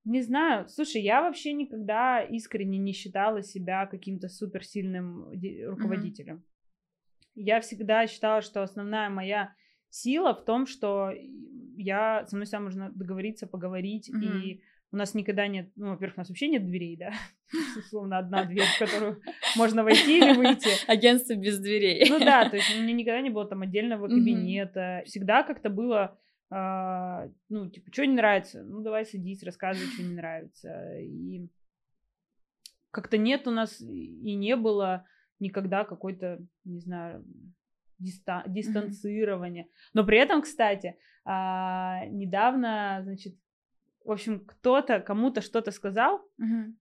[0.04, 5.32] Не знаю, слушай, я вообще никогда искренне не считала себя каким-то суперсильным
[5.68, 6.36] руководителем.
[6.36, 7.42] Mm-hmm.
[7.42, 9.52] Я всегда считала, что основная моя
[9.90, 11.10] сила в том, что
[11.76, 14.42] я со мной сам можно договориться, поговорить mm-hmm.
[14.42, 14.62] и
[14.96, 17.12] у нас никогда нет, ну, во-первых, у нас вообще нет дверей, да,
[17.78, 19.20] условно, одна дверь, в которую
[19.54, 20.70] можно войти или выйти.
[20.90, 22.08] Агентство без дверей.
[22.08, 25.02] Ну да, то есть у меня никогда не было там отдельного кабинета.
[25.04, 26.18] Всегда как-то было,
[26.50, 28.62] а, ну, типа, что не нравится?
[28.62, 30.98] Ну, давай садись, рассказывай, что не нравится.
[30.98, 31.46] И
[32.90, 35.04] как-то нет у нас и не было
[35.40, 37.22] никогда какой-то, не знаю,
[37.98, 39.66] диста- дистанцирования.
[39.92, 43.34] Но при этом, кстати, а, недавно, значит,
[44.06, 46.74] в общем, кто-то кому-то что-то сказал, угу.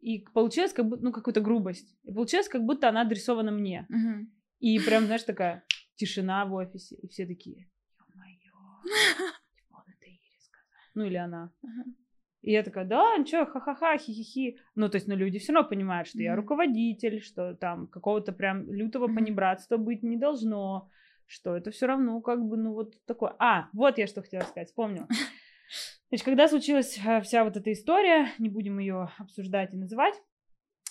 [0.00, 1.96] и получилось как будто, ну, какую-то грубость.
[2.02, 3.86] И получилось, как будто она адресована мне.
[3.88, 4.26] Угу.
[4.58, 5.64] И прям, знаешь, такая
[5.94, 8.52] тишина в офисе, и все такие, ё-моё,
[9.70, 10.66] он это Ире сказал.
[10.94, 11.52] Ну, или она.
[11.62, 11.94] Угу.
[12.42, 14.58] И я такая, да, что, ха-ха-ха, хи-хи-хи.
[14.76, 16.22] Ну, то есть, ну, люди все равно понимают, что mm-hmm.
[16.22, 19.14] я руководитель, что там какого-то прям лютого mm-hmm.
[19.14, 20.88] понебратства быть не должно,
[21.26, 23.34] что это все равно как бы, ну, вот такое.
[23.40, 25.08] А, вот я что хотела сказать, вспомнила.
[26.08, 30.14] Значит, когда случилась э, вся вот эта история, не будем ее обсуждать и называть,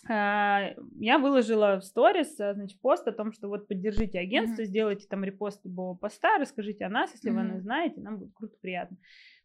[0.10, 4.66] э, я выложила в сторис, э, значит, пост о том, что вот поддержите агентство, mm-hmm.
[4.66, 7.36] сделайте там репост любого поста, расскажите о нас, если mm-hmm.
[7.36, 8.98] вы нас знаете, нам будет круто, приятно.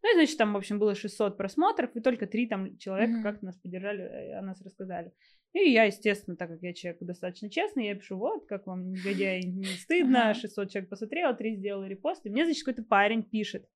[0.03, 3.23] Ну и, значит, там, в общем, было 600 просмотров, и только три там человека mm-hmm.
[3.23, 5.13] как-то нас поддержали, о нас рассказали.
[5.53, 9.43] И я, естественно, так как я человек достаточно честный, я пишу, вот, как вам, негодяй,
[9.43, 13.69] не стыдно, 600 человек посмотрел, три сделали репост, и мне, значит, какой-то парень пишет,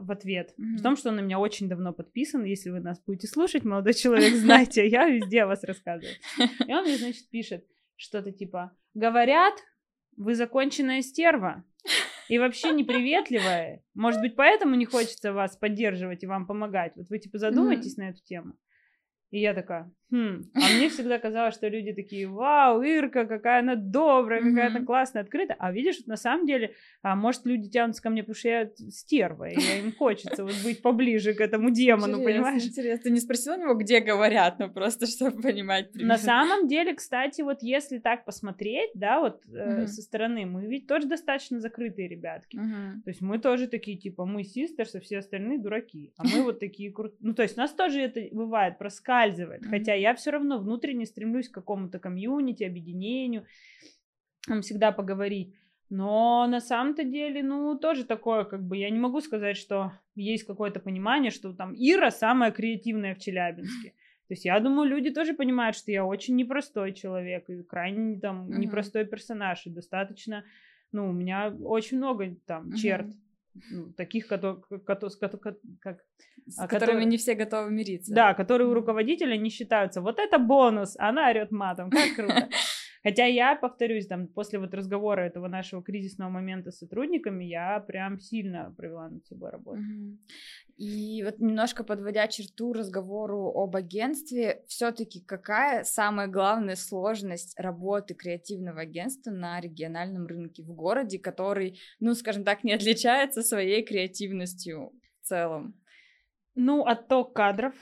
[0.00, 0.54] в ответ.
[0.58, 0.76] Mm-hmm.
[0.78, 2.44] В том, что он на меня очень давно подписан.
[2.44, 6.14] Если вы нас будете слушать, молодой человек, знайте, я везде о вас рассказываю.
[6.38, 7.66] И он мне, значит, пишет
[7.96, 9.54] что-то типа, говорят,
[10.16, 11.64] вы законченная стерва
[12.28, 13.82] и вообще неприветливая.
[13.94, 16.92] Может быть, поэтому не хочется вас поддерживать и вам помогать.
[16.96, 18.02] Вот вы, типа, задумайтесь mm-hmm.
[18.02, 18.54] на эту тему.
[19.34, 20.44] И я такая, хм.
[20.54, 25.22] А мне всегда казалось, что люди такие, вау, Ирка, какая она добрая, какая она классная,
[25.22, 25.56] открытая.
[25.58, 29.48] А видишь, на самом деле, а, может, люди тянутся ко мне, потому что я стерва,
[29.48, 32.64] и им хочется вот быть поближе к этому демону, интересно, понимаешь?
[32.64, 33.02] Интересно.
[33.02, 35.90] Ты не спросила него, где говорят, ну просто, чтобы понимать.
[35.90, 36.14] Примерно.
[36.14, 40.86] На самом деле, кстати, вот если так посмотреть, да, вот э, со стороны, мы ведь
[40.86, 42.56] тоже достаточно закрытые ребятки.
[43.04, 46.12] То есть мы тоже такие, типа, мы систерс, а все остальные дураки.
[46.18, 47.18] А мы вот такие крутые.
[47.20, 49.23] Ну, то есть у нас тоже это бывает, проскальзывает.
[49.68, 53.46] Хотя я все равно внутренне стремлюсь к какому-то комьюнити, объединению,
[54.60, 55.54] всегда поговорить.
[55.90, 60.44] Но на самом-то деле, ну, тоже такое, как бы, я не могу сказать, что есть
[60.44, 63.90] какое-то понимание, что там Ира самая креативная в Челябинске.
[64.26, 68.48] То есть я думаю, люди тоже понимают, что я очень непростой человек и крайне там
[68.48, 68.56] uh-huh.
[68.56, 70.44] непростой персонаж, и достаточно,
[70.92, 72.76] ну, у меня очень много там uh-huh.
[72.76, 73.06] черт,
[73.96, 74.62] таких, которые,
[75.38, 75.98] как, как,
[76.46, 78.14] с а, которыми которые, не все готовы мириться.
[78.14, 80.00] Да, которые у руководителя не считаются.
[80.00, 82.48] Вот это бонус, она орет матом, как круто.
[83.04, 88.18] Хотя я, повторюсь, там, после вот разговора этого нашего кризисного момента с сотрудниками, я прям
[88.18, 89.82] сильно провела над собой работу.
[90.78, 98.80] И вот немножко подводя черту разговору об агентстве, все-таки какая самая главная сложность работы креативного
[98.80, 105.26] агентства на региональном рынке в городе, который, ну, скажем так, не отличается своей креативностью в
[105.26, 105.78] целом?
[106.54, 107.74] Ну, отток кадров,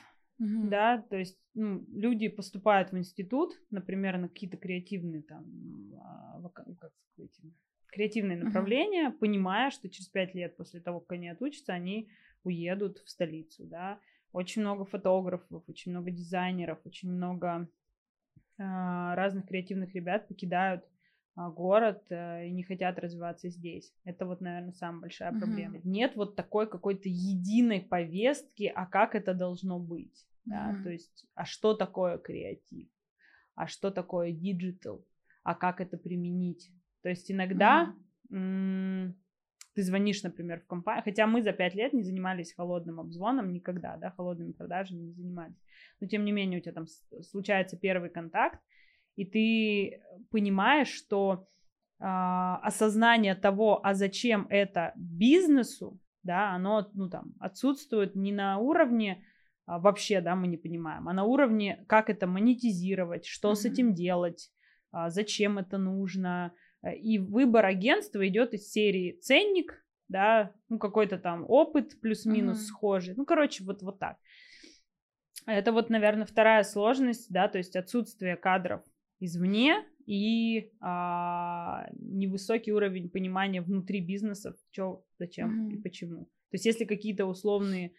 [0.43, 0.69] угу.
[0.69, 5.45] да, то есть ну, люди поступают в институт, например, на какие-то креативные там,
[6.03, 6.67] а, как
[7.13, 7.41] сказать,
[7.93, 9.19] креативные направления, uh-huh.
[9.19, 12.09] понимая, что через пять лет после того, как они отучатся, они
[12.43, 14.01] уедут в столицу, да.
[14.33, 17.69] Очень много фотографов, очень много дизайнеров, очень много
[18.59, 20.85] а, разных креативных ребят покидают
[21.35, 23.93] а, город э, и не хотят развиваться здесь.
[24.05, 25.77] Это вот, наверное, самая большая проблема.
[25.77, 25.83] Uh-huh.
[25.85, 30.83] Нет вот такой какой-то единой повестки, а как это должно быть да, mm-hmm.
[30.83, 32.89] то есть, а что такое креатив,
[33.55, 35.05] а что такое digital,
[35.43, 36.71] а как это применить.
[37.03, 37.95] То есть иногда
[38.31, 38.37] mm-hmm.
[38.37, 39.17] м-
[39.75, 43.97] ты звонишь, например, в компанию, хотя мы за пять лет не занимались холодным обзвоном никогда,
[43.97, 45.57] да, холодными продажами не занимались,
[46.01, 46.87] но тем не менее у тебя там
[47.23, 48.61] случается первый контакт,
[49.17, 51.49] и ты понимаешь, что
[51.99, 59.25] э, осознание того, а зачем это бизнесу, да, оно, ну, там, отсутствует не на уровне
[59.67, 63.57] вообще, да, мы не понимаем, а на уровне, как это монетизировать, что mm-hmm.
[63.57, 64.51] с этим делать,
[64.91, 66.53] а, зачем это нужно.
[66.83, 72.67] Э, и выбор агентства идет из серии ценник, да, ну какой-то там опыт плюс-минус mm-hmm.
[72.67, 73.15] схожий.
[73.17, 74.19] Ну, короче, вот, вот так.
[75.47, 78.83] Это вот, наверное, вторая сложность, да, то есть отсутствие кадров
[79.19, 85.73] извне и а, невысокий уровень понимания внутри бизнеса, что, зачем mm-hmm.
[85.75, 86.25] и почему.
[86.25, 87.95] То есть если какие-то условные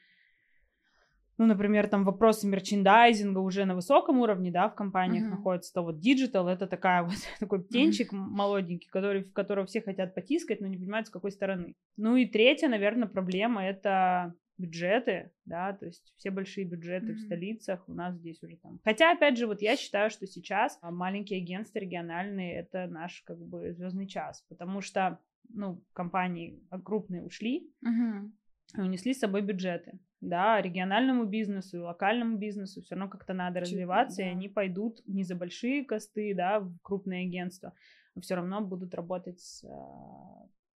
[1.43, 5.31] ну, например, там вопросы мерчендайзинга уже на высоком уровне, да, в компаниях uh-huh.
[5.31, 8.17] находятся, то вот digital это такая вот такой птенчик uh-huh.
[8.17, 11.75] молоденький, который, в которого все хотят потискать, но не понимают, с какой стороны.
[11.97, 17.15] Ну и третья, наверное, проблема это бюджеты, да, то есть все большие бюджеты mm-hmm.
[17.15, 18.79] в столицах у нас здесь уже там.
[18.85, 23.73] Хотя, опять же, вот я считаю, что сейчас маленькие агентства региональные это наш как бы
[23.73, 25.19] звездный час, потому что,
[25.49, 28.31] ну, компании крупные ушли, mm-hmm.
[28.75, 34.17] Унесли с собой бюджеты да, региональному бизнесу и локальному бизнесу все равно как-то надо развиваться,
[34.17, 34.27] да.
[34.27, 37.73] и они пойдут не за большие косты, да, в крупные агентства,
[38.15, 39.67] но все равно будут работать с э,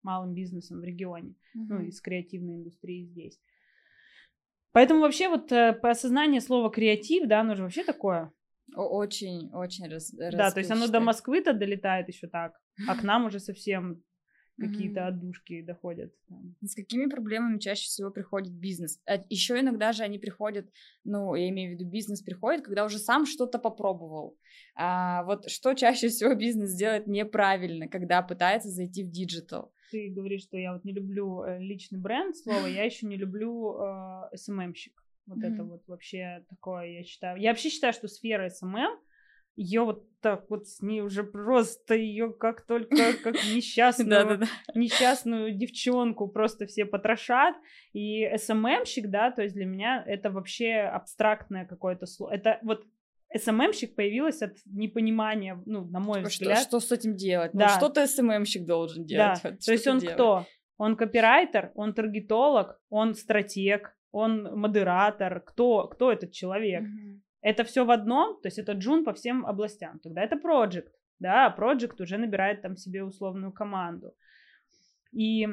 [0.02, 1.74] малым бизнесом в регионе, угу.
[1.74, 3.40] ну и с креативной индустрией здесь.
[4.72, 8.30] Поэтому вообще вот э, по осознанию слова креатив, да, оно же вообще такое.
[8.74, 10.12] Очень, очень раз.
[10.12, 14.02] Да, то есть оно до Москвы-то долетает еще так, а к нам уже совсем
[14.58, 16.12] какие-то отдушки доходят.
[16.62, 19.00] С какими проблемами чаще всего приходит бизнес?
[19.06, 20.70] А еще иногда же они приходят,
[21.04, 24.36] ну, я имею в виду, бизнес приходит, когда уже сам что-то попробовал.
[24.74, 29.72] А вот что чаще всего бизнес делает неправильно, когда пытается зайти в digital?
[29.90, 33.78] Ты говоришь, что я вот не люблю э, личный бренд слово, я еще не люблю
[33.78, 34.92] э, SMM-щик.
[35.26, 35.54] Вот mm-hmm.
[35.54, 37.40] это вот вообще такое, я считаю.
[37.40, 38.98] Я вообще считаю, что сфера SMM
[39.58, 44.40] ее вот так вот с ней уже просто ее как только как несчастную
[44.74, 47.56] несчастную девчонку просто все потрошат
[47.92, 52.84] и СММщик да то есть для меня это вообще абстрактное какое-то слово это вот
[53.36, 56.58] СММщик появилась от непонимания, ну, на мой типа, взгляд.
[56.60, 57.52] Что, что с этим делать?
[57.52, 57.66] Ну, да.
[57.66, 59.40] Ну, что-то СММщик должен делать.
[59.42, 59.50] Да.
[59.50, 60.14] Вот, то есть он делать?
[60.14, 60.46] кто?
[60.78, 65.40] Он копирайтер, он таргетолог, он стратег, он модератор.
[65.40, 66.84] Кто, кто этот человек?
[66.84, 70.92] Mm-hmm это все в одном, то есть это джун по всем областям, тогда это проект,
[71.18, 74.14] да, а проект уже набирает там себе условную команду.
[75.12, 75.46] И,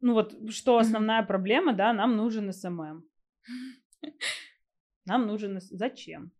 [0.00, 3.04] ну вот, что основная проблема, да, нам нужен SMM.
[5.06, 5.60] Нам нужен...
[5.60, 6.32] Зачем?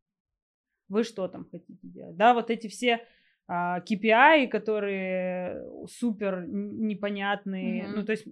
[0.88, 2.16] Вы что там хотите делать?
[2.16, 3.06] Да, вот эти все
[3.46, 7.84] а, KPI, которые супер непонятные.
[7.84, 7.92] Mm-hmm.
[7.94, 8.26] Ну, то есть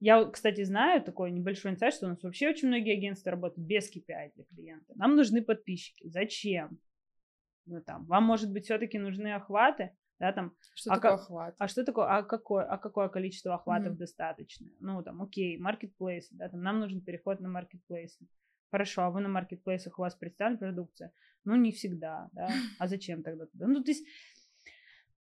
[0.00, 3.90] я, кстати, знаю такой небольшой инсайт, что у нас вообще очень многие агентства работают без
[3.90, 4.92] KPI для клиента.
[4.96, 6.08] Нам нужны подписчики.
[6.08, 6.78] Зачем?
[7.66, 10.54] Ну, там, вам, может быть, все-таки нужны охваты, да, там.
[10.74, 11.54] Что а такое как, охват?
[11.58, 13.98] А что такое, а какое, а какое количество охватов mm-hmm.
[13.98, 14.66] достаточно?
[14.80, 18.18] Ну, там, окей, маркетплейс, да, там, нам нужен переход на маркетплейс.
[18.70, 21.12] Хорошо, а вы на маркетплейсах, у вас представлена продукция?
[21.44, 22.50] Ну, не всегда, да.
[22.78, 23.66] А зачем тогда туда?
[23.66, 24.06] Ну, то есть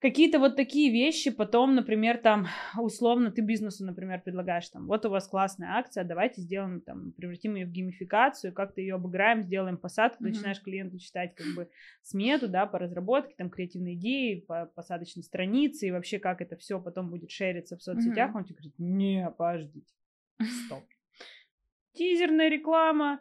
[0.03, 2.49] какие-то вот такие вещи потом, например, там,
[2.79, 7.55] условно, ты бизнесу, например, предлагаешь, там, вот у вас классная акция, давайте сделаем, там, превратим
[7.55, 10.29] ее в геймификацию, как-то ее обыграем, сделаем посадку, mm-hmm.
[10.29, 11.71] начинаешь клиенту читать, как бы,
[12.03, 16.81] смету, да, по разработке, там, креативные идеи, по посадочной странице, и вообще, как это все
[16.81, 18.37] потом будет шериться в соцсетях, mm-hmm.
[18.37, 19.95] он тебе говорит, не, подождите,
[20.67, 20.85] стоп.
[21.95, 23.21] Тизерная реклама,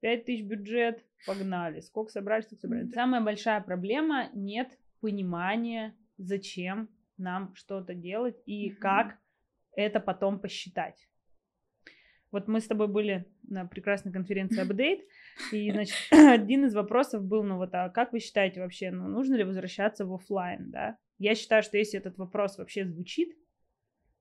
[0.00, 1.80] 5000 бюджет, погнали.
[1.80, 2.88] Сколько собрали, столько собрали.
[2.88, 4.68] Самая большая проблема— нет
[5.00, 8.76] понимания зачем нам что-то делать и mm-hmm.
[8.76, 9.18] как
[9.74, 11.08] это потом посчитать.
[12.30, 15.02] Вот мы с тобой были на прекрасной конференции Update,
[15.52, 19.36] и, значит, один из вопросов был, ну вот, а как вы считаете вообще, ну, нужно
[19.36, 20.98] ли возвращаться в офлайн, да?
[21.18, 23.36] Я считаю, что если этот вопрос вообще звучит,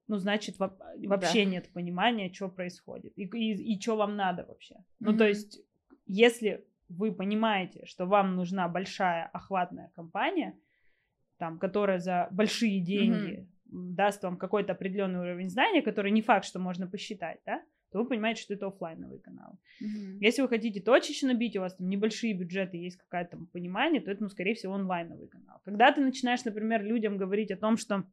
[0.07, 1.51] ну, значит, во- вообще да.
[1.51, 4.75] нет понимания, что происходит и, и, и что вам надо вообще.
[4.75, 4.83] Mm-hmm.
[4.99, 5.59] Ну, то есть,
[6.05, 10.57] если вы понимаете, что вам нужна большая охватная компания,
[11.37, 13.95] там, которая за большие деньги mm-hmm.
[13.95, 17.61] даст вам какой-то определенный уровень знания, который не факт, что можно посчитать, да,
[17.91, 19.59] то вы понимаете, что это офлайновый канал.
[19.81, 20.17] Mm-hmm.
[20.19, 24.23] Если вы хотите точечно бить, у вас там небольшие бюджеты, есть какое-то понимание, то это,
[24.23, 25.61] ну, скорее всего, онлайновый канал.
[25.63, 28.03] Когда ты начинаешь, например, людям говорить о том, что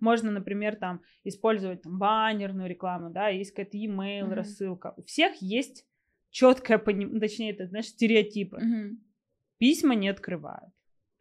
[0.00, 4.34] можно, например, там использовать там баннерную рекламу, да, есть какая-то email mm-hmm.
[4.34, 4.94] рассылка.
[4.96, 5.86] У всех есть
[6.30, 8.56] четкое понимание, точнее, это, знаешь, стереотипы.
[8.56, 8.96] Mm-hmm.
[9.58, 10.72] Письма не открывают.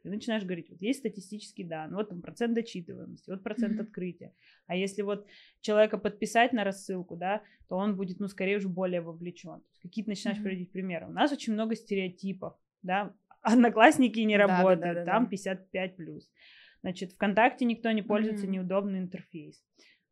[0.03, 3.83] Ты начинаешь говорить, вот есть статистические данные, вот там процент дочитываемости, вот процент mm-hmm.
[3.83, 4.33] открытия.
[4.67, 5.27] А если вот
[5.61, 9.61] человека подписать на рассылку, да, то он будет, ну, скорее уже более вовлечен.
[9.81, 10.43] Какие-то начинаешь mm-hmm.
[10.43, 11.07] приводить примеры.
[11.07, 16.29] У нас очень много стереотипов, да, одноклассники не работают, да, да, да, там 55 плюс.
[16.81, 18.51] Значит, ВКонтакте никто не пользуется, mm-hmm.
[18.51, 19.61] неудобный интерфейс.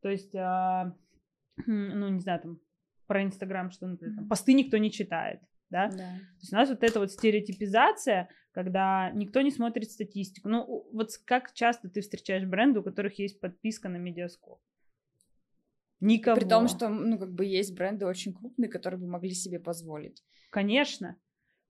[0.02, 0.96] То есть, а,
[1.66, 2.60] ну, не знаю, там,
[3.08, 5.90] про Инстаграм, что, например, там, посты никто не читает да?
[5.90, 5.98] да.
[5.98, 10.50] То есть у нас вот эта вот стереотипизация, когда никто не смотрит статистику.
[10.50, 14.60] Ну, вот как часто ты встречаешь бренды, у которых есть подписка на медиаскоп?
[16.00, 16.36] Никого.
[16.36, 20.24] При том, что, ну, как бы есть бренды очень крупные, которые бы могли себе позволить.
[20.50, 21.18] Конечно.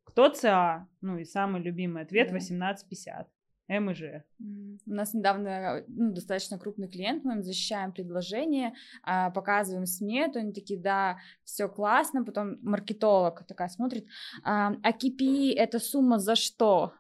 [0.05, 0.88] Кто ЦА?
[1.01, 2.35] Ну, и самый любимый ответ да.
[2.35, 3.29] 1850.
[3.70, 4.24] М и Ж.
[4.39, 10.53] У нас недавно ну, достаточно крупный клиент, мы им защищаем предложение, а, показываем смету, они
[10.53, 14.05] такие, да, все классно, потом маркетолог такая смотрит,
[14.43, 16.93] а, а KPI это сумма за что?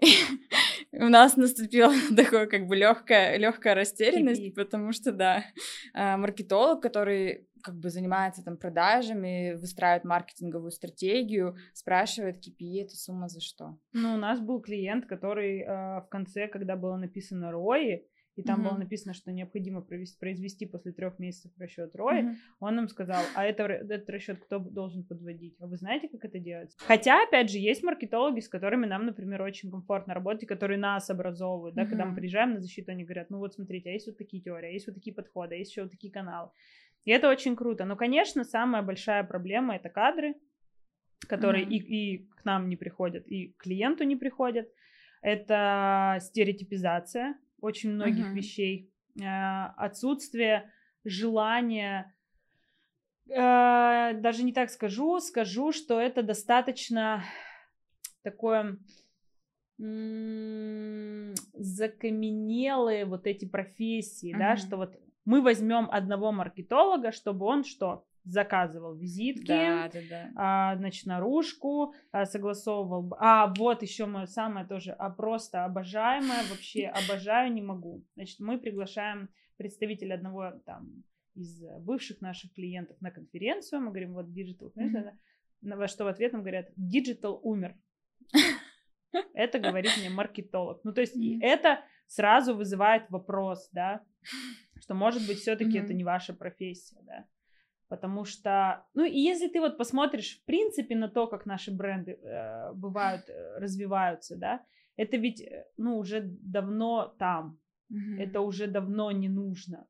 [0.92, 5.44] У нас наступила такое как бы легкая легкая растерянность, потому что да,
[5.92, 13.28] а, маркетолог, который как бы занимается там продажами, выстраивает маркетинговую стратегию, спрашивает KPI, это сумма
[13.28, 13.78] за что?
[13.92, 18.02] Ну, у нас был клиент, который э, в конце, когда было написано ROI,
[18.38, 18.68] и там mm-hmm.
[18.68, 22.34] было написано, что необходимо провести, произвести после трех месяцев расчет ROI, mm-hmm.
[22.60, 25.56] он нам сказал, а это, этот расчет кто должен подводить?
[25.60, 26.72] А вы знаете, как это делать?
[26.86, 31.74] Хотя, опять же, есть маркетологи, с которыми нам, например, очень комфортно работать, которые нас образовывают,
[31.74, 31.88] да, mm-hmm.
[31.88, 34.68] когда мы приезжаем на защиту, они говорят, ну вот смотрите, а есть вот такие теории,
[34.68, 36.50] а есть вот такие подходы, а есть еще вот такие каналы.
[37.04, 37.84] И это очень круто.
[37.84, 40.34] Но, конечно, самая большая проблема это кадры,
[41.26, 41.70] которые mm-hmm.
[41.70, 44.68] и, и к нам не приходят, и к клиенту не приходят.
[45.22, 48.34] Это стереотипизация очень многих mm-hmm.
[48.34, 49.24] вещей, э,
[49.76, 50.70] отсутствие
[51.04, 52.14] желания
[53.28, 57.24] э, даже не так скажу, скажу, что это достаточно
[58.22, 58.78] такое
[61.54, 64.38] закаменелые вот эти профессии, mm-hmm.
[64.38, 68.04] да, что вот мы возьмем одного маркетолога, чтобы он что?
[68.24, 70.30] заказывал визитки, да, да, да.
[70.36, 73.14] А, значит, наружку, а, согласовывал.
[73.18, 78.04] А, вот еще мое самое тоже, а просто обожаемое, вообще обожаю, не могу.
[78.16, 81.04] Значит, мы приглашаем представителя одного там
[81.34, 85.76] из бывших наших клиентов на конференцию, мы говорим, вот Digital, mm-hmm.
[85.76, 87.78] во что в ответ нам говорят, Digital умер.
[89.32, 90.80] Это говорит мне маркетолог.
[90.84, 94.02] Ну, то есть это сразу вызывает вопрос, да,
[94.80, 95.84] что, может быть, все-таки mm-hmm.
[95.84, 97.26] это не ваша профессия, да.
[97.88, 102.12] Потому что, ну, и если ты вот посмотришь, в принципе, на то, как наши бренды
[102.12, 104.62] э, бывают, э, развиваются, да,
[104.96, 107.58] это ведь, э, ну, уже давно там,
[107.90, 108.18] mm-hmm.
[108.18, 109.86] это уже давно не нужно.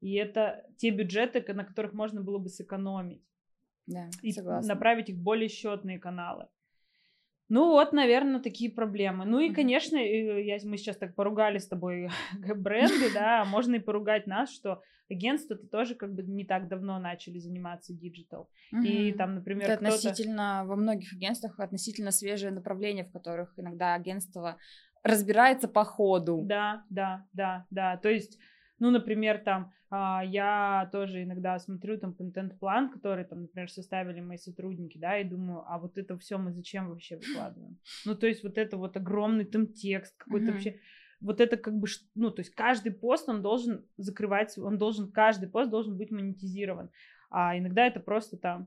[0.00, 3.24] И это те бюджеты, на которых можно было бы сэкономить.
[3.86, 4.74] Да, и согласна.
[4.74, 6.46] направить их в более счетные каналы.
[7.48, 9.24] Ну вот, наверное, такие проблемы.
[9.24, 12.08] Ну и, конечно, я, мы сейчас так поругали с тобой
[12.56, 17.38] бренды, да, можно и поругать нас, что агентства-то тоже как бы не так давно начали
[17.38, 18.48] заниматься digital.
[18.82, 24.56] И там, например, Это относительно, во многих агентствах относительно свежее направление, в которых иногда агентство
[25.02, 26.42] разбирается по ходу.
[26.44, 27.96] Да, да, да, да.
[27.98, 28.38] То есть,
[28.82, 34.38] ну, например, там а, я тоже иногда смотрю там контент-план, который там, например, составили мои
[34.38, 37.78] сотрудники, да, и думаю, а вот это все мы зачем вообще выкладываем?
[38.04, 40.52] Ну, то есть вот это вот огромный там текст какой-то Мгм.
[40.54, 40.80] вообще.
[41.20, 45.48] Вот это как бы, ну, то есть каждый пост, он должен закрывать, он должен, каждый
[45.48, 46.90] пост должен быть монетизирован.
[47.30, 48.66] А иногда это просто там,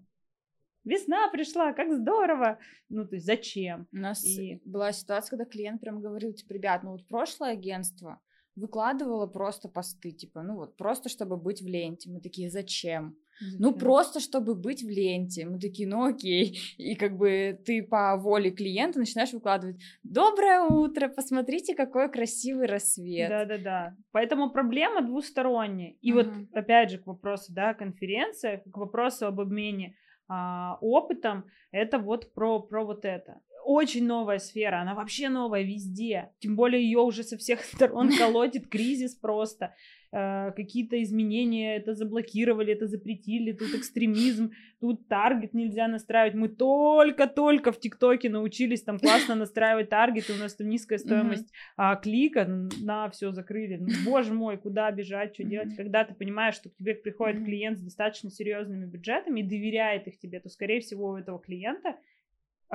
[0.85, 2.57] весна пришла, как здорово.
[2.87, 3.89] Ну, то есть зачем?
[3.91, 8.21] У нас И- была ситуация, когда клиент прям говорил, типа, ребят, ну вот прошлое агентство
[8.55, 12.09] выкладывало просто посты, типа, ну вот просто чтобы быть в ленте.
[12.09, 13.17] Мы такие, зачем?
[13.59, 13.79] Ну Зачем?
[13.79, 15.45] просто чтобы быть в ленте.
[15.45, 16.57] Мы такие, ну окей.
[16.77, 23.29] И как бы ты по воле клиента начинаешь выкладывать, доброе утро, посмотрите, какой красивый рассвет.
[23.29, 23.95] Да-да-да.
[24.11, 25.95] Поэтому проблема двусторонняя.
[26.01, 26.23] И Мгм.
[26.23, 29.95] вот опять же к вопросу, да, конференция, к вопросу об обмене
[30.27, 33.41] а, опытом, это вот про, про вот это.
[33.65, 36.29] Очень новая сфера, она вообще новая везде.
[36.37, 39.73] Тем более ее уже со всех сторон колотит кризис просто.
[40.11, 46.35] Э, Какие-то изменения это заблокировали, это запретили, тут экстремизм, тут таргет нельзя настраивать.
[46.35, 51.95] Мы только-только в ТикТоке научились там классно настраивать таргеты, у нас там низкая стоимость а,
[51.95, 53.77] клика, на все закрыли.
[53.77, 55.75] Ну, боже мой, куда бежать, что делать?
[55.75, 60.19] Когда ты понимаешь, что к тебе приходит клиент с достаточно серьезными бюджетами и доверяет их
[60.19, 61.95] тебе, то, скорее всего, у этого клиента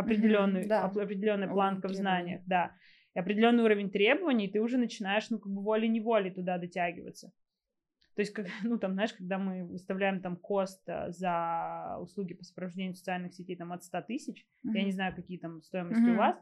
[0.00, 0.86] определенный, да.
[0.86, 2.72] оп- определенная планка в знаниях, да,
[3.14, 7.32] и определенный уровень требований, и ты уже начинаешь, ну, как бы волей-неволей туда дотягиваться.
[8.14, 12.44] То есть, как, ну, там, знаешь, когда мы выставляем там кост а, за услуги по
[12.44, 16.14] сопровождению социальных сетей там от 100 тысяч, я не знаю, какие там стоимости Мгм.
[16.14, 16.36] у вас,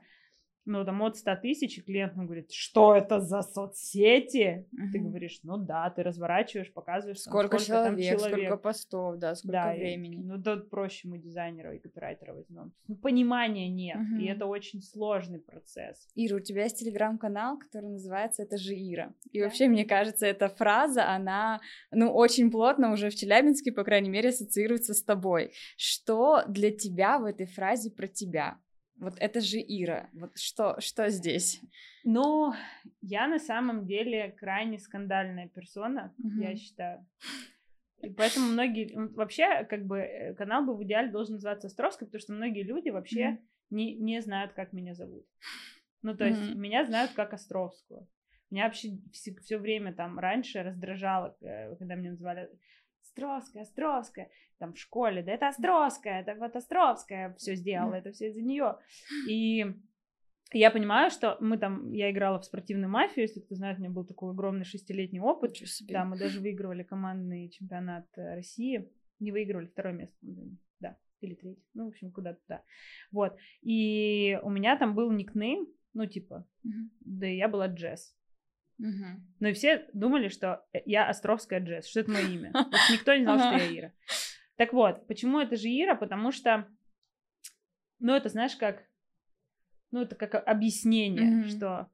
[0.68, 4.66] но там от 100 тысяч, и клиент ну, говорит, что это за соцсети?
[4.92, 5.08] Ты Мгм.
[5.08, 9.74] говоришь, ну да, ты разворачиваешь, показываешь, там, Сколько, там человек, сколько постов, да, сколько Да,
[9.74, 10.16] и, времени.
[10.22, 12.72] ну, тут проще мы дизайнера и копирайтера возьмем.
[12.86, 14.18] Ну, понимания нет, Мгм.
[14.18, 16.06] и это очень сложный процесс.
[16.14, 19.14] Ира, у тебя есть телеграм-канал, который называется «Это же Ира».
[19.32, 19.44] И Да.
[19.46, 21.60] вообще, мне кажется, эта фраза, она,
[21.90, 25.52] ну, очень плотно уже в Челябинске, по крайней мере, ассоциируется с тобой.
[25.76, 28.58] Что для тебя в этой фразе про тебя?
[28.98, 30.08] Вот это же Ира.
[30.12, 31.60] Вот что, что здесь?
[32.04, 32.52] Ну,
[33.00, 36.56] я на самом деле крайне скандальная персона, я Мгм.
[36.56, 37.06] считаю.
[38.02, 38.92] И поэтому многие...
[39.14, 42.90] Вообще, как бы, э, канал бы в идеале должен называться Островской, потому что многие люди
[42.90, 43.48] вообще Мгм.
[43.70, 45.26] не, не знают, как меня зовут.
[46.02, 46.60] Ну, то есть, Мгм.
[46.60, 48.08] меня знают как Островскую.
[48.50, 52.48] Меня вообще все, время там раньше раздражало, э, когда меня называли
[53.08, 58.28] Островская, Островская, там в школе, да это Островская, это вот Островская все сделала, это все
[58.28, 58.76] из-за нее.
[59.28, 59.64] И
[60.52, 63.90] я понимаю, что мы там, я играла в спортивную мафию, если кто знает, у меня
[63.90, 65.56] был такой огромный шестилетний опыт,
[65.92, 68.90] да, мы даже выигрывали командный чемпионат э, России.
[69.20, 70.16] Не выигрывали, второе место,
[70.80, 71.62] да, или третье.
[71.74, 72.62] Ну, в общем, куда-то туда.
[73.10, 73.36] Вот.
[73.62, 76.90] И у меня там был никнейм, ну, типа, Мгм.
[77.00, 78.16] да и я была Джесс.
[78.78, 79.26] Мгм.
[79.40, 82.52] Ну, и все думали, что я Островская Джесс, что это мое имя.
[82.70, 83.92] Вот никто не знал, что я Ира.
[84.56, 85.94] Так вот, почему это же Ира?
[85.94, 86.66] Потому что,
[88.00, 88.84] ну, это, знаешь, как,
[89.90, 91.48] ну, это как объяснение, Мгм.
[91.48, 91.90] что,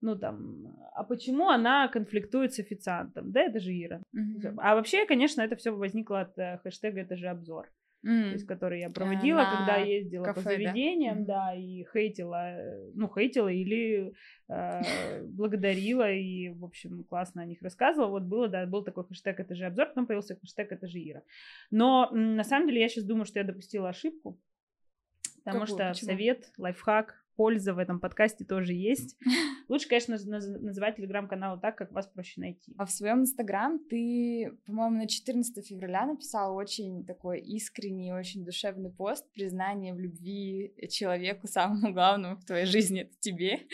[0.00, 3.32] ну, там, а почему она конфликтует с официантом?
[3.32, 4.02] Да, это же Ира.
[4.12, 4.58] Мгм.
[4.60, 7.70] А вообще, конечно, это все возникло от э, хэштега «Это же обзор»,
[8.02, 8.32] М.
[8.32, 10.50] есть, который я проводила, на когда ездила по кафе, да?
[10.50, 11.26] заведениям, Мгм.
[11.26, 14.14] да, и хейтила, э, ну, хейтила или
[14.48, 18.10] э, благодарила, и, в общем, классно о них рассказывала.
[18.10, 21.22] Вот было, да, был такой хэштег «Это же обзор», потом появился хэштег «Это же Ира».
[21.70, 24.40] Но, на самом деле, я сейчас думаю, что я допустила ошибку,
[25.44, 25.66] потому Какую?
[25.66, 26.10] что Почему?
[26.10, 29.16] совет, лайфхак, польза в этом подкасте тоже есть.
[29.70, 32.74] Лучше, конечно, наз- наз- называть телеграм-канал так, как вас проще найти.
[32.76, 38.90] А в своем инстаграм ты, по-моему, на 14 февраля написал очень такой искренний, очень душевный
[38.90, 43.60] пост признание в любви человеку самому главному в твоей жизни это тебе.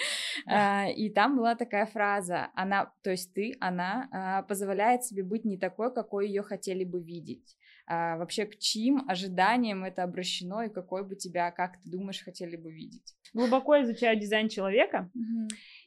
[0.46, 5.44] А, И там была такая фраза: она, то есть ты, она а, позволяет себе быть
[5.44, 7.56] не такой, какой ее хотели бы видеть.
[7.88, 12.56] А, Вообще к чьим ожиданиям это обращено и какой бы тебя, как ты думаешь, хотели
[12.56, 13.14] бы видеть?
[13.32, 15.10] Глубоко изучаю дизайн человека,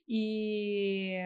[0.07, 1.21] и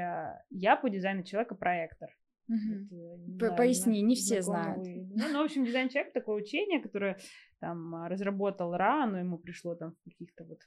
[0.49, 2.09] я по дизайну человека проектор.
[2.47, 4.85] Вот, э, знаю, поясни, не все знают.
[4.85, 5.07] вы.
[5.15, 7.17] Ну, ну, в общем, дизайн человека такое учение, которое
[7.59, 10.59] там а, разработал Ра, но ему пришло там в каких-то вот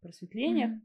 [0.00, 0.70] просветлениях.
[0.70, 0.82] Мгм.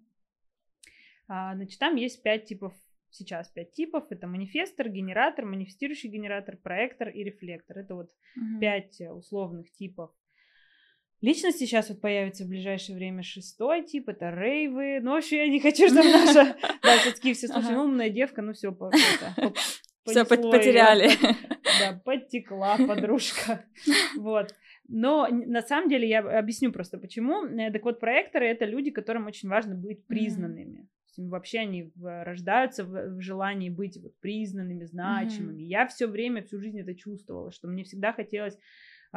[1.28, 2.74] А, значит, там есть пять типов,
[3.16, 4.06] сейчас пять типов.
[4.12, 7.80] Это манифестор, генератор, манифестирующий генератор, проектор и рефлектор.
[7.80, 8.60] Это вот Мгм.
[8.60, 10.12] пять э, условных типов
[11.26, 15.00] Личности сейчас вот появится в ближайшее время шестой тип, это рейвы.
[15.02, 16.56] Ну, вообще, я не хочу, чтобы наша...
[16.84, 18.72] Да, все-таки все слушали, ну, умная девка, ну, все,
[20.06, 21.10] все потеряли.
[21.80, 23.66] Да, подтекла подружка.
[24.18, 24.54] Вот.
[24.88, 27.44] Но на самом деле я объясню просто почему.
[27.46, 30.88] Э, так вот, проекторы это люди, которым очень важно быть признанными.
[31.18, 31.30] Mm-hmm.
[31.30, 35.64] Вообще они рождаются в, в желании быть вот признанными, значимыми.
[35.64, 35.68] Mm-hmm.
[35.68, 38.58] Я все время, всю жизнь это чувствовала, что мне всегда хотелось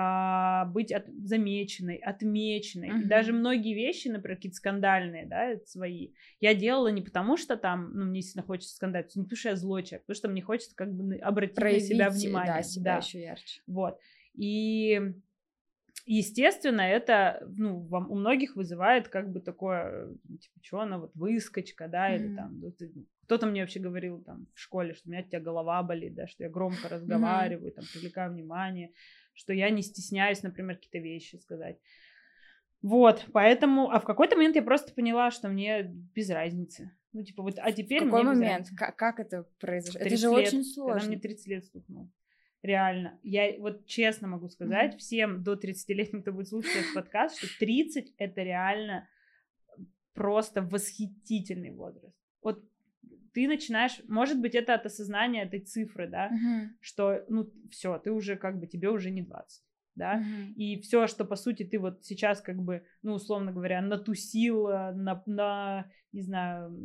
[0.01, 3.01] а, быть от, замеченной, отмеченной.
[3.01, 7.91] И даже многие вещи, например, какие-то скандальные, да, свои, я делала не потому, что там,
[7.95, 10.77] ну, мне сильно хочется скандалить, не потому что я злой человек, потому что мне хочется
[10.77, 12.55] как бы обратить Проявить, на себя внимание.
[12.55, 12.99] Да, себя да.
[12.99, 13.61] еще ярче.
[13.67, 13.99] Вот.
[14.35, 15.15] И
[16.17, 22.11] естественно, это, ну, у многих вызывает как бы такое, типа, что она вот выскочка, да,
[22.11, 22.17] mm-hmm.
[22.17, 22.73] или там, ну,
[23.25, 26.27] кто-то мне вообще говорил там в школе, что у меня у тебя голова болит, да,
[26.27, 27.75] что я громко разговариваю, mm-hmm.
[27.75, 28.93] там, привлекаю внимание
[29.39, 31.79] что я не стесняюсь, например, какие-то вещи сказать.
[32.83, 35.85] Вот, поэтому, а в какой-то момент я просто поняла, что мне
[36.15, 36.91] без разницы.
[37.13, 38.69] Ну, типа, вот, а теперь В какой момент?
[38.77, 40.01] Как, как это произошло?
[40.01, 41.01] Это же лет, очень сложно.
[41.01, 42.11] Когда мне 30 лет стукнуло.
[42.63, 43.19] Реально.
[43.23, 44.99] Я вот честно могу сказать mm-hmm.
[44.99, 49.09] всем до 30-летним, кто будет слушать этот подкаст, что 30— это реально
[50.13, 52.17] просто восхитительный возраст.
[52.43, 52.65] Вот
[53.33, 56.69] ты начинаешь, может быть, это от осознания этой цифры, да, uh-huh.
[56.81, 59.63] что, ну, все, ты уже как бы, тебе уже не 20,
[59.95, 60.55] да, uh-huh.
[60.55, 65.23] и все, что, по сути, ты вот сейчас как бы, ну, условно говоря, натусил, на,
[65.27, 66.77] на не знаю,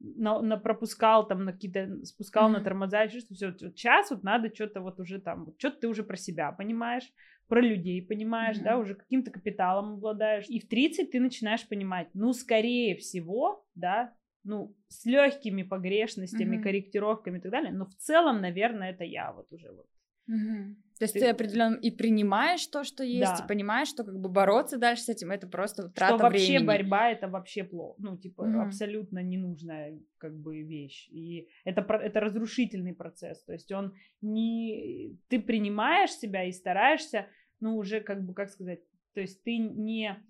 [0.00, 2.58] на, на пропускал там на какие-то спускал mm-hmm.
[2.58, 5.80] на тормоза еще что все вот час вот надо что-то вот уже там вот что-то
[5.80, 7.04] ты уже про себя понимаешь
[7.48, 8.64] про людей понимаешь mm-hmm.
[8.64, 14.14] да уже каким-то капиталом обладаешь и в 30 ты начинаешь понимать ну скорее всего да
[14.44, 16.62] ну, с легкими погрешностями, mm-hmm.
[16.62, 19.86] корректировками и так далее, но в целом, наверное, это я вот уже вот.
[20.30, 20.74] Mm-hmm.
[21.00, 23.42] То есть ты, определенно и принимаешь то, что есть, да.
[23.42, 26.66] и понимаешь, что как бы бороться дальше с этим, это просто трата что вообще времени.
[26.66, 28.66] борьба это вообще плохо, ну типа mm-hmm.
[28.66, 35.40] абсолютно ненужная как бы вещь, и это это разрушительный процесс, то есть он не ты
[35.40, 37.28] принимаешь себя и стараешься,
[37.60, 38.80] ну уже как бы как сказать,
[39.14, 40.22] то есть ты не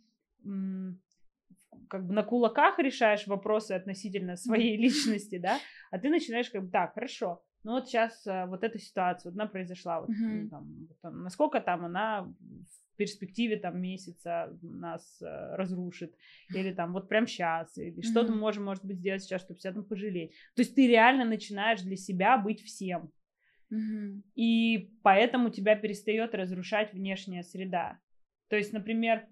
[1.89, 5.59] как бы на кулаках решаешь вопросы относительно своей личности, да,
[5.91, 9.39] а ты начинаешь как бы, так, хорошо, ну вот сейчас а, вот эта ситуация, вот
[9.39, 10.49] она произошла, вот, mm-hmm.
[10.49, 16.15] там, там, насколько там она в перспективе там месяца нас э, разрушит,
[16.55, 18.11] или там вот прям сейчас, или mm-hmm.
[18.11, 20.33] что мы можем, может быть, сделать сейчас, чтобы себя там пожалеть.
[20.55, 23.11] То есть ты реально начинаешь для себя быть всем.
[23.73, 24.23] Mm-hmm.
[24.35, 27.99] И поэтому тебя перестает разрушать внешняя среда.
[28.49, 29.27] То есть, например,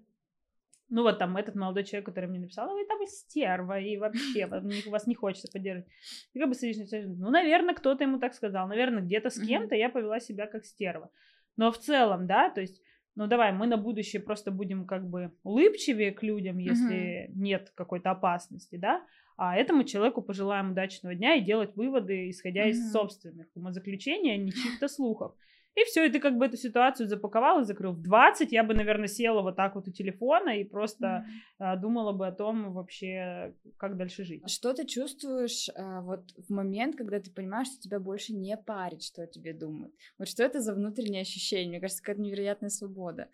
[0.89, 5.07] ну вот там этот молодой человек, который мне написал, вы там стерва, и вообще вас
[5.07, 5.89] не хочется поддерживать.
[6.33, 9.89] И как бы садишься, ну, наверное, кто-то ему так сказал, наверное, где-то с кем-то я
[9.89, 11.11] повела себя как стерва.
[11.57, 12.81] Но в целом, да, то есть,
[13.15, 17.33] ну давай, мы на будущее просто будем как бы улыбчивее к людям, если mm-hmm.
[17.35, 19.05] нет какой-то опасности, да,
[19.37, 22.71] а этому человеку пожелаем удачного дня и делать выводы, исходя mm-hmm.
[22.71, 25.35] из собственных умозаключений, а не чьих-то слухов.
[25.79, 27.93] И все, и ты как бы эту ситуацию запаковал и закрыл.
[27.93, 31.25] В 20 я бы, наверное, села вот так вот у телефона и просто
[31.59, 31.79] mm-hmm.
[31.79, 34.41] думала бы о том вообще, как дальше жить.
[34.43, 38.57] А что ты чувствуешь а, вот в момент, когда ты понимаешь, что тебя больше не
[38.57, 39.93] парит, что о тебе думают?
[40.17, 41.69] Вот что это за внутреннее ощущение?
[41.69, 43.29] Мне кажется, какая-то невероятная свобода.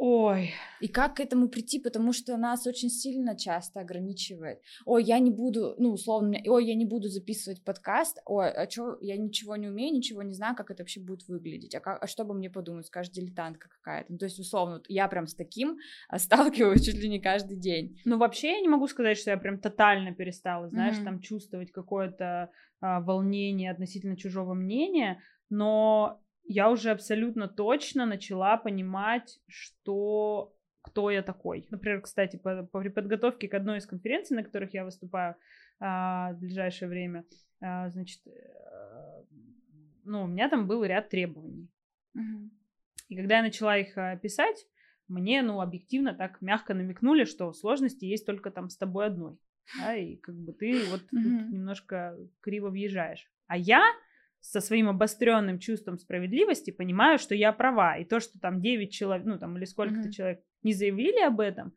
[0.00, 0.52] Ой.
[0.80, 4.60] И как к этому прийти, потому что нас очень сильно часто ограничивает.
[4.86, 8.96] Ой, я не буду, ну, условно, ой, я не буду записывать подкаст, ой, а что,
[9.00, 12.06] я ничего не умею, ничего не знаю, как это вообще будет выглядеть, а, как, а
[12.06, 14.12] что бы мне подумать, скажет дилетантка какая-то.
[14.12, 15.78] Ну, то есть, условно, я прям с таким
[16.08, 18.00] а, сталкиваюсь чуть ли не каждый день.
[18.04, 21.04] Ну, вообще я не могу сказать, что я прям тотально перестала, знаешь, mm-hmm.
[21.04, 25.20] там чувствовать какое-то а, волнение относительно чужого мнения,
[25.50, 31.66] но я уже абсолютно точно начала понимать, что кто я такой.
[31.70, 35.36] Например, кстати, по, по, при подготовке к одной из конференций, на которых я выступаю
[35.78, 37.24] а, в ближайшее время,
[37.60, 39.24] а, значит, а,
[40.04, 41.68] ну, у меня там был ряд требований.
[43.08, 44.66] И когда я начала их а, писать,
[45.06, 49.38] мне, ну, объективно так мягко намекнули, что сложности есть только там с тобой одной.
[49.78, 51.50] Да, и как бы ты вот uh-huh.
[51.50, 53.30] немножко криво въезжаешь.
[53.46, 53.84] А я
[54.40, 57.96] со своим обостренным чувством справедливости понимаю, что я права.
[57.98, 60.12] И то, что там 9 человек, ну там или сколько-то mm-hmm.
[60.12, 61.72] человек не заявили об этом,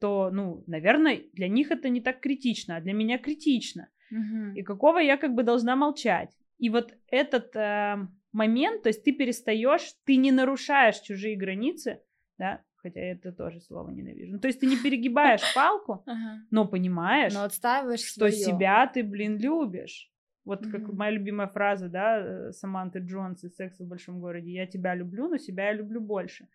[0.00, 3.88] то, ну, наверное, для них это не так критично, а для меня критично.
[4.12, 4.54] Mm-hmm.
[4.56, 6.30] И какого я как бы должна молчать.
[6.58, 7.96] И вот этот э,
[8.32, 12.00] момент, то есть ты перестаешь, ты не нарушаешь чужие границы,
[12.38, 14.34] да, хотя это тоже слово ненавижу.
[14.34, 16.04] Ну, то есть ты не перегибаешь палку,
[16.50, 20.10] но понимаешь, но отстаиваешь что себя ты, блин, любишь
[20.44, 24.52] Вот как моя любимая фраза, да, э, Саманты Джонс из «Секса в большом городе».
[24.52, 26.48] «Я тебя люблю, но себя я люблю больше».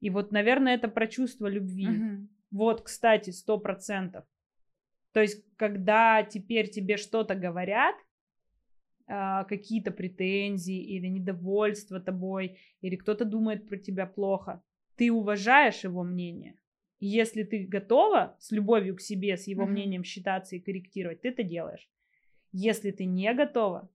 [0.00, 1.86] И вот, наверное, это про чувство любви.
[1.86, 2.26] Mm-hmm.
[2.50, 4.24] Вот, кстати, сто процентов.
[5.12, 7.96] То есть, когда теперь тебе что-то говорят,
[9.06, 14.62] а, какие-то претензии или недовольство тобой, или кто-то думает про тебя плохо,
[14.96, 16.54] ты уважаешь его мнение.
[17.00, 19.70] И если ты готова с любовью к себе, с его mm-hmm.
[19.70, 21.88] мнением считаться и корректировать, ты это делаешь.
[22.52, 23.90] Если ты не готова,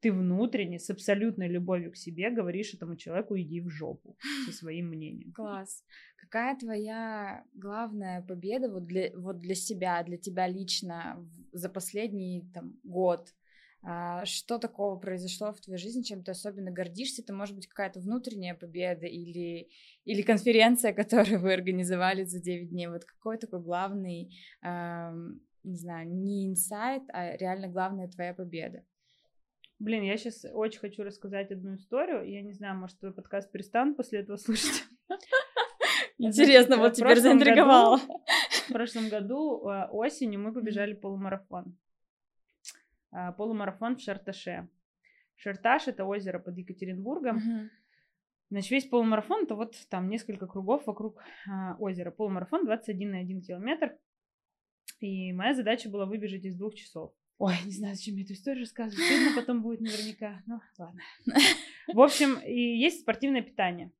[0.00, 4.88] ты внутренне, с абсолютной любовью к себе говоришь этому человеку, иди в жопу со своим
[4.88, 5.32] мнением.
[5.32, 5.82] Класс.
[6.16, 12.76] Какая твоя главная победа вот для, вот для себя, для тебя лично за последний там,
[12.82, 13.32] год?
[13.86, 17.22] А, что такого произошло в твоей жизни, чем ты особенно гордишься?
[17.22, 19.68] Это может быть какая-то внутренняя победа или,
[20.04, 22.88] или конференция, которую вы организовали за 9 дней.
[22.88, 25.12] Вот какой такой главный, э,
[25.64, 28.84] не знаю, не инсайт, а реально главная твоя победа?
[29.78, 32.28] Блин, я сейчас очень хочу рассказать одну историю.
[32.30, 34.84] Я не знаю, может, твой подкаст перестанут после этого слушать.
[36.18, 37.98] Интересно, вот теперь заинтриговала.
[37.98, 41.76] В прошлом году э, осенью мы побежали полумарафон.
[43.10, 44.68] А, полумарафон в Шарташе.
[45.36, 47.40] Шарташ это озеро под Екатеринбургом.
[48.50, 52.10] Значит, весь полумарафон это вот там несколько кругов вокруг а, озера.
[52.10, 53.96] Полумарафон 21,1 километр.
[55.00, 57.12] И моя задача была выбежать из двух часов.
[57.38, 59.04] Ой, не знаю, зачем я эту историю рассказываю.
[59.04, 60.42] Стыдно потом будет наверняка.
[60.46, 61.00] Ну, ладно.
[61.92, 63.92] В общем, и есть спортивное питание.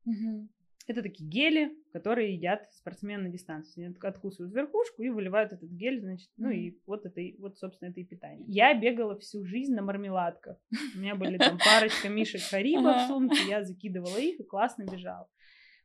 [0.87, 3.87] Это такие гели, которые едят спортсмены на дистанции.
[3.87, 8.01] Они откусывают верхушку и выливают этот гель, значит, ну и вот это, вот, собственно, это
[8.01, 8.45] и питание.
[8.49, 10.59] Я бегала всю жизнь на мармеладках.
[10.95, 15.27] У меня были там парочка мишек Хариба в сумке, я закидывала их и классно бежала.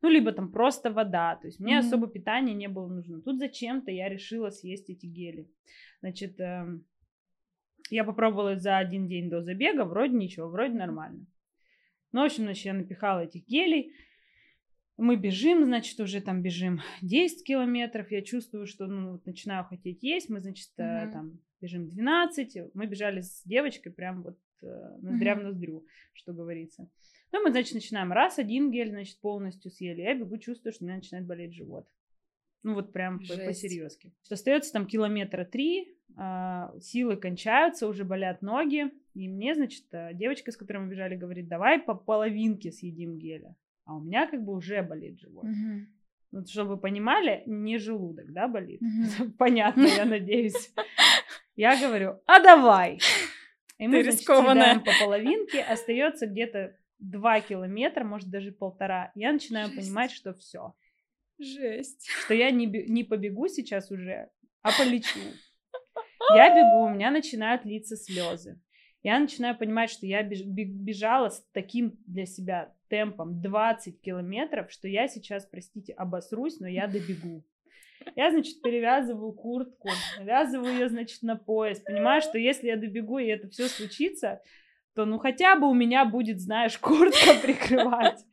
[0.02, 1.36] Ну, либо там просто вода.
[1.36, 1.88] То есть мне mm-hmm.
[1.88, 3.22] особо питания не было нужно.
[3.22, 5.50] Тут зачем-то я решила съесть эти гели.
[6.02, 6.66] Значит, э,
[7.90, 11.26] я попробовала за один день до забега, вроде ничего, вроде нормально.
[12.12, 13.94] Ну, в общем, значит, я напихала этих гелей.
[14.98, 18.12] Мы бежим, значит, уже там бежим 10 километров.
[18.12, 20.30] Я чувствую, что ну, вот начинаю хотеть есть.
[20.30, 21.12] Мы, значит, mm-hmm.
[21.12, 22.74] там бежим 12.
[22.74, 25.40] Мы бежали с девочкой прям вот ноздря mm-hmm.
[25.40, 26.90] в ноздрю, что говорится.
[27.32, 30.02] Ну, мы, значит, начинаем раз, один гель, значит, полностью съели.
[30.02, 31.88] Я бегу, чувствую, что у меня начинает болеть живот.
[32.64, 34.12] Ну, вот прям по-серьезки.
[34.30, 38.92] Остается там километра три, а, силы кончаются, уже болят ноги.
[39.14, 43.56] И мне, значит, э, девочка, с которой мы бежали, говорит, давай по половинке съедим геля
[43.90, 45.46] а у меня как бы уже болит живот.
[46.32, 48.80] Вот, чтобы вы понимали, не желудок, да, болит.
[48.82, 49.32] Угу.
[49.40, 50.72] Понятно, я надеюсь.
[51.56, 53.00] Я говорю, а давай.
[53.80, 59.12] И мы, значит, съедаем по половинке, остается где-то два километра, может даже полтора.
[59.16, 59.78] Я начинаю Жесть.
[59.80, 60.74] понимать, что все.
[61.40, 62.08] Жесть.
[62.26, 64.30] Что я не, не побегу сейчас уже,
[64.62, 65.20] а полечу.
[66.36, 68.62] Я бегу, у меня начинают литься слезы.
[69.02, 75.08] Я начинаю понимать, что я бежала с таким для себя темпом 20 километров, что я
[75.08, 77.46] сейчас, простите, обосрусь, но я добегу.
[78.16, 81.80] Я, значит, перевязываю куртку, навязываю ее, значит, на пояс.
[81.80, 84.42] Понимаю, что если я добегу, и это все случится,
[84.96, 88.26] то, ну, хотя бы у меня будет, знаешь, куртка прикрывать.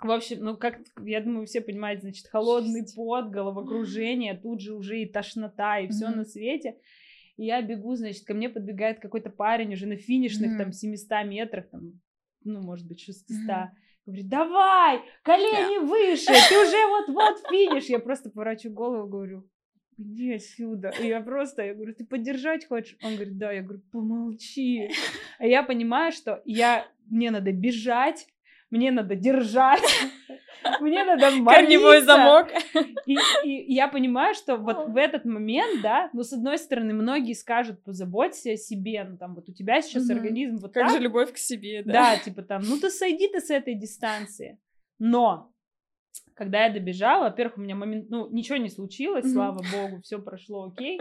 [0.00, 5.00] В общем, ну, как, я думаю, все понимаете, значит, холодный пот, головокружение, тут же уже
[5.00, 6.14] и тошнота, и все mm-hmm.
[6.14, 6.76] на свете.
[7.36, 10.64] И я бегу, значит, ко мне подбегает какой-то парень уже на финишных, mm-hmm.
[10.64, 12.00] там, 700 метрах, там,
[12.44, 13.36] ну, может быть, 600.
[13.36, 13.68] Mm-hmm.
[14.08, 17.90] Говорит, давай, колени выше, ты уже вот-вот финиш.
[17.90, 19.46] Я просто поворачиваю голову, говорю,
[19.98, 20.90] иди отсюда.
[20.98, 22.96] И я просто, я говорю, ты поддержать хочешь?
[23.02, 23.52] Он говорит, да.
[23.52, 24.90] Я говорю, помолчи.
[25.38, 28.26] А я понимаю, что я, мне надо бежать,
[28.70, 29.82] мне надо держать,
[30.80, 31.54] мне надо молиться.
[31.54, 32.48] Корневой замок.
[33.06, 37.34] И, и я понимаю, что вот в этот момент, да, ну, с одной стороны, многие
[37.34, 41.32] скажут, позаботься о себе, ну, там, вот у тебя сейчас организм вот Как же любовь
[41.32, 41.92] к себе, да.
[41.92, 44.58] Да, типа там, ну, ты сойди ты с этой дистанции.
[44.98, 45.52] Но
[46.34, 50.68] когда я добежала, во-первых, у меня момент, ну, ничего не случилось, слава богу, все прошло
[50.68, 51.00] окей.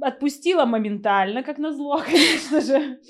[0.00, 3.00] Отпустила моментально, как назло, конечно же.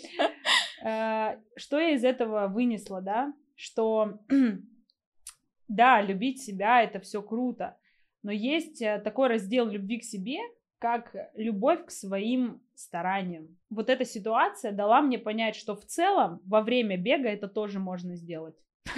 [0.83, 3.33] Э, что я из этого вынесла, да?
[3.55, 4.21] Что
[5.69, 7.77] да, любить себя это все круто,
[8.23, 10.39] но есть э, такой раздел любви к себе,
[10.79, 13.59] как любовь к своим стараниям.
[13.69, 18.15] Вот эта ситуация дала мне понять, что в целом во время бега это тоже можно
[18.15, 18.57] сделать.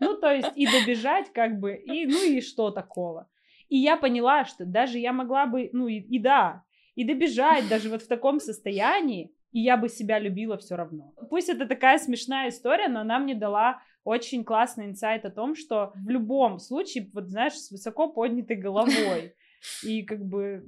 [0.00, 3.28] Ну, то есть и добежать как бы, и ну и что такого.
[3.68, 6.62] И я поняла, что даже я могла бы, ну и, и да,
[6.94, 11.14] и добежать даже вот в таком состоянии, и я бы себя любила все равно.
[11.30, 15.92] Пусть это такая смешная история, но она мне дала очень классный инсайт о том, что
[15.94, 19.34] в любом случае, вот знаешь, с высоко поднятой головой
[19.84, 20.66] и как бы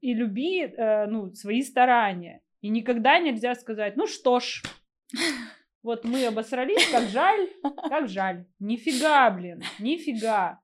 [0.00, 2.40] и люби, э, ну, свои старания.
[2.60, 4.62] И никогда нельзя сказать, ну что ж,
[5.82, 7.48] вот мы обосрались, как жаль,
[7.88, 8.46] как жаль.
[8.58, 10.60] Нифига, блин, нифига.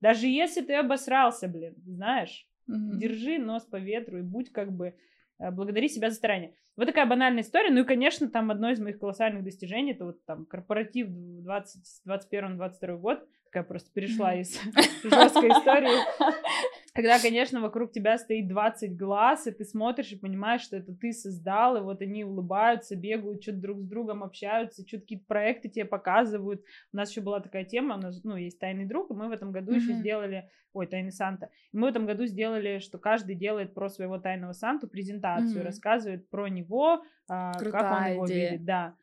[0.00, 2.96] Даже если ты обосрался, блин, знаешь, mm-hmm.
[2.96, 4.94] держи нос по ветру и будь как бы,
[5.38, 6.54] благодари себя за старание.
[6.76, 7.70] Вот такая банальная история.
[7.70, 13.26] Ну и, конечно, там одно из моих колоссальных достижений, это вот там корпоратив 2021-2022 год,
[13.44, 14.60] такая просто перешла из
[15.02, 15.98] жесткой истории.
[16.98, 21.12] Когда, конечно, вокруг тебя стоит 20 глаз, и ты смотришь и понимаешь, что это ты
[21.12, 25.84] создал, и вот они улыбаются, бегают, что-то друг с другом общаются, что-то какие-то проекты тебе
[25.84, 26.60] показывают.
[26.92, 29.30] У нас еще была такая тема, у нас, ну, есть тайный друг, и мы в
[29.30, 29.76] этом году mm-hmm.
[29.76, 33.88] еще сделали, ой, тайный Санта, и мы в этом году сделали, что каждый делает про
[33.90, 35.66] своего тайного Санту презентацию, mm-hmm.
[35.66, 38.50] рассказывает про него, а, как он его идея.
[38.50, 38.96] видит, да.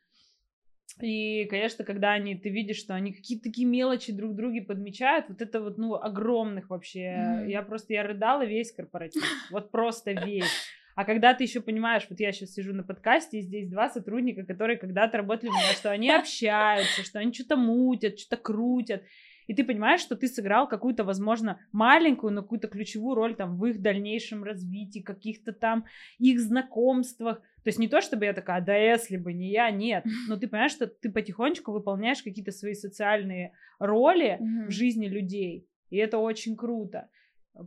[1.00, 5.42] И, конечно, когда они, ты видишь, что они какие-то такие мелочи друг друге подмечают, вот
[5.42, 7.00] это вот, ну, огромных вообще.
[7.00, 7.50] Mm-hmm.
[7.50, 9.22] Я просто, я рыдала весь корпоратив.
[9.50, 10.50] Вот просто весь.
[10.94, 14.44] А когда ты еще понимаешь, вот я сейчас сижу на подкасте, и здесь два сотрудника,
[14.44, 19.02] которые когда-то работали у меня, что они общаются, что они что-то мутят, что-то крутят.
[19.46, 23.64] И ты понимаешь, что ты сыграл какую-то, возможно, маленькую, но какую-то ключевую роль там в
[23.66, 25.84] их дальнейшем развитии, каких-то там
[26.18, 27.40] их знакомствах.
[27.62, 30.04] То есть не то, чтобы я такая, да если бы не я, нет.
[30.28, 34.66] Но ты понимаешь, что ты потихонечку выполняешь какие-то свои социальные роли mm-hmm.
[34.66, 35.68] в жизни людей.
[35.90, 37.08] И это очень круто.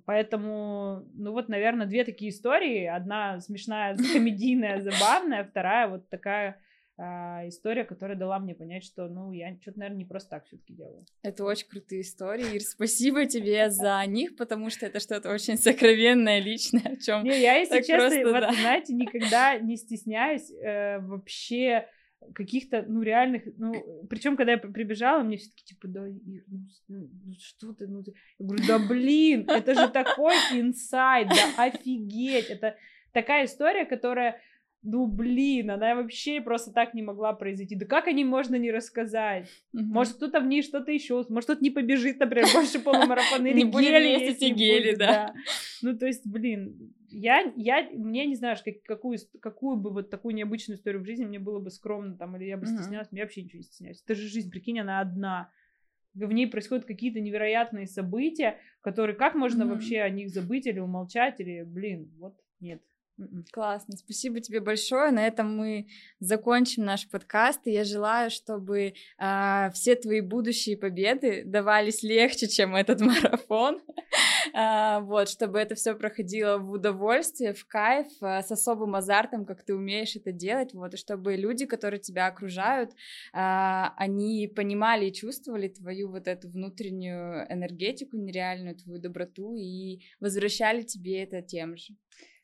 [0.06, 2.86] Поэтому, ну вот, наверное, две такие истории.
[2.86, 6.60] Одна смешная, комедийная, забавная, вторая вот такая
[7.00, 11.06] история, которая дала мне понять, что, ну, я что-то, наверное, не просто так все-таки делаю.
[11.22, 16.40] Это очень крутые истории, Ир, спасибо тебе за них, потому что это что-то очень сокровенное,
[16.40, 17.24] личное, о чем.
[17.24, 18.54] Не, я, если честно, просто, вот, да.
[18.54, 21.88] знаете, никогда не стесняюсь э, вообще
[22.34, 26.60] каких-то, ну, реальных, ну, причем, когда я прибежала, мне все таки типа, да, Ир, ну,
[26.90, 32.50] ну, ну, что ты, ну, я говорю, да, блин, это же такой инсайт, да, офигеть,
[32.50, 32.76] это
[33.14, 34.42] такая история, которая
[34.82, 37.76] ну блин, она вообще просто так не могла произойти.
[37.76, 39.50] Да как о ней можно не рассказать?
[39.76, 39.82] Mm-hmm.
[39.82, 44.30] Может, кто-то в ней что-то еще, может, кто-то не побежит, например, больше полумарафона или гели
[44.30, 45.34] эти гели, да.
[45.82, 50.34] Ну, то есть, блин, я, я, мне не знаю, как, какую, какую бы вот такую
[50.36, 53.44] необычную историю в жизни мне было бы скромно там, или я бы стеснялась, я вообще
[53.44, 54.02] ничего не стесняюсь.
[54.06, 55.52] Это же жизнь, прикинь, она одна.
[56.14, 59.70] В ней происходят какие-то невероятные события, которые как можно mm-hmm.
[59.70, 62.82] вообще о них забыть или умолчать, или, блин, вот нет.
[63.20, 63.46] М-м.
[63.52, 65.12] Классно, спасибо тебе большое.
[65.12, 65.88] На этом мы
[66.20, 67.68] закончим наш подкаст.
[67.68, 73.82] И я желаю, чтобы э, все твои будущие победы давались легче, чем этот марафон.
[74.54, 79.64] э, вот, чтобы это все проходило в удовольствие, в кайф, э, с особым азартом, как
[79.64, 80.74] ты умеешь это делать.
[80.74, 82.96] Вот, и чтобы люди, которые тебя окружают, э,
[83.34, 91.24] они понимали и чувствовали твою вот эту внутреннюю энергетику нереальную, твою доброту и возвращали тебе
[91.24, 91.96] это тем же.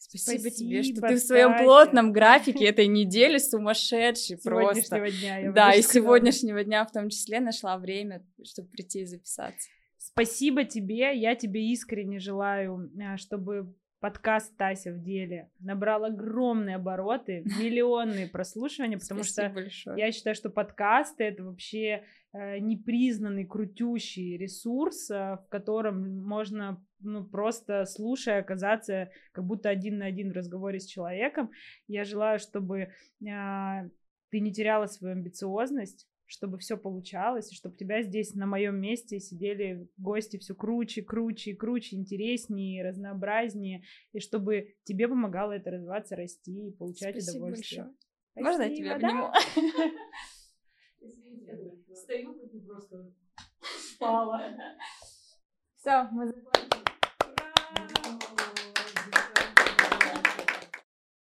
[0.07, 4.99] Спасибо, Спасибо тебе, что ты в своем плотном графике этой недели сумасшедший просто.
[4.99, 6.06] Дня, я да, и сказала.
[6.06, 9.68] сегодняшнего дня в том числе нашла время, чтобы прийти и записаться.
[9.98, 17.44] Спасибо тебе, я тебе искренне желаю, а, чтобы подкаст Тася в деле набрал огромные обороты,
[17.60, 19.98] миллионные прослушивания, потому Спасибо что большое.
[19.98, 22.04] я считаю, что подкасты это вообще
[22.34, 29.98] э, непризнанный крутющий ресурс, э, в котором можно ну, просто слушая, оказаться как будто один
[30.00, 31.52] на один в разговоре с человеком.
[31.88, 32.90] Я желаю, чтобы э,
[33.20, 39.19] ты не теряла свою амбициозность, чтобы все получалось, и чтобы тебя здесь на моем месте
[39.19, 46.69] сидели гости все круче, круче круче, интереснее, разнообразнее, и чтобы тебе помогало это развиваться, расти
[46.69, 47.84] и получать Спасибо удовольствие.
[47.84, 47.97] Большое.
[48.31, 49.31] Спасибо, Можно я тебя обниму?
[51.95, 52.34] Стою,
[52.68, 53.14] просто
[53.95, 54.41] спала.
[55.76, 56.85] Все, мы закончили.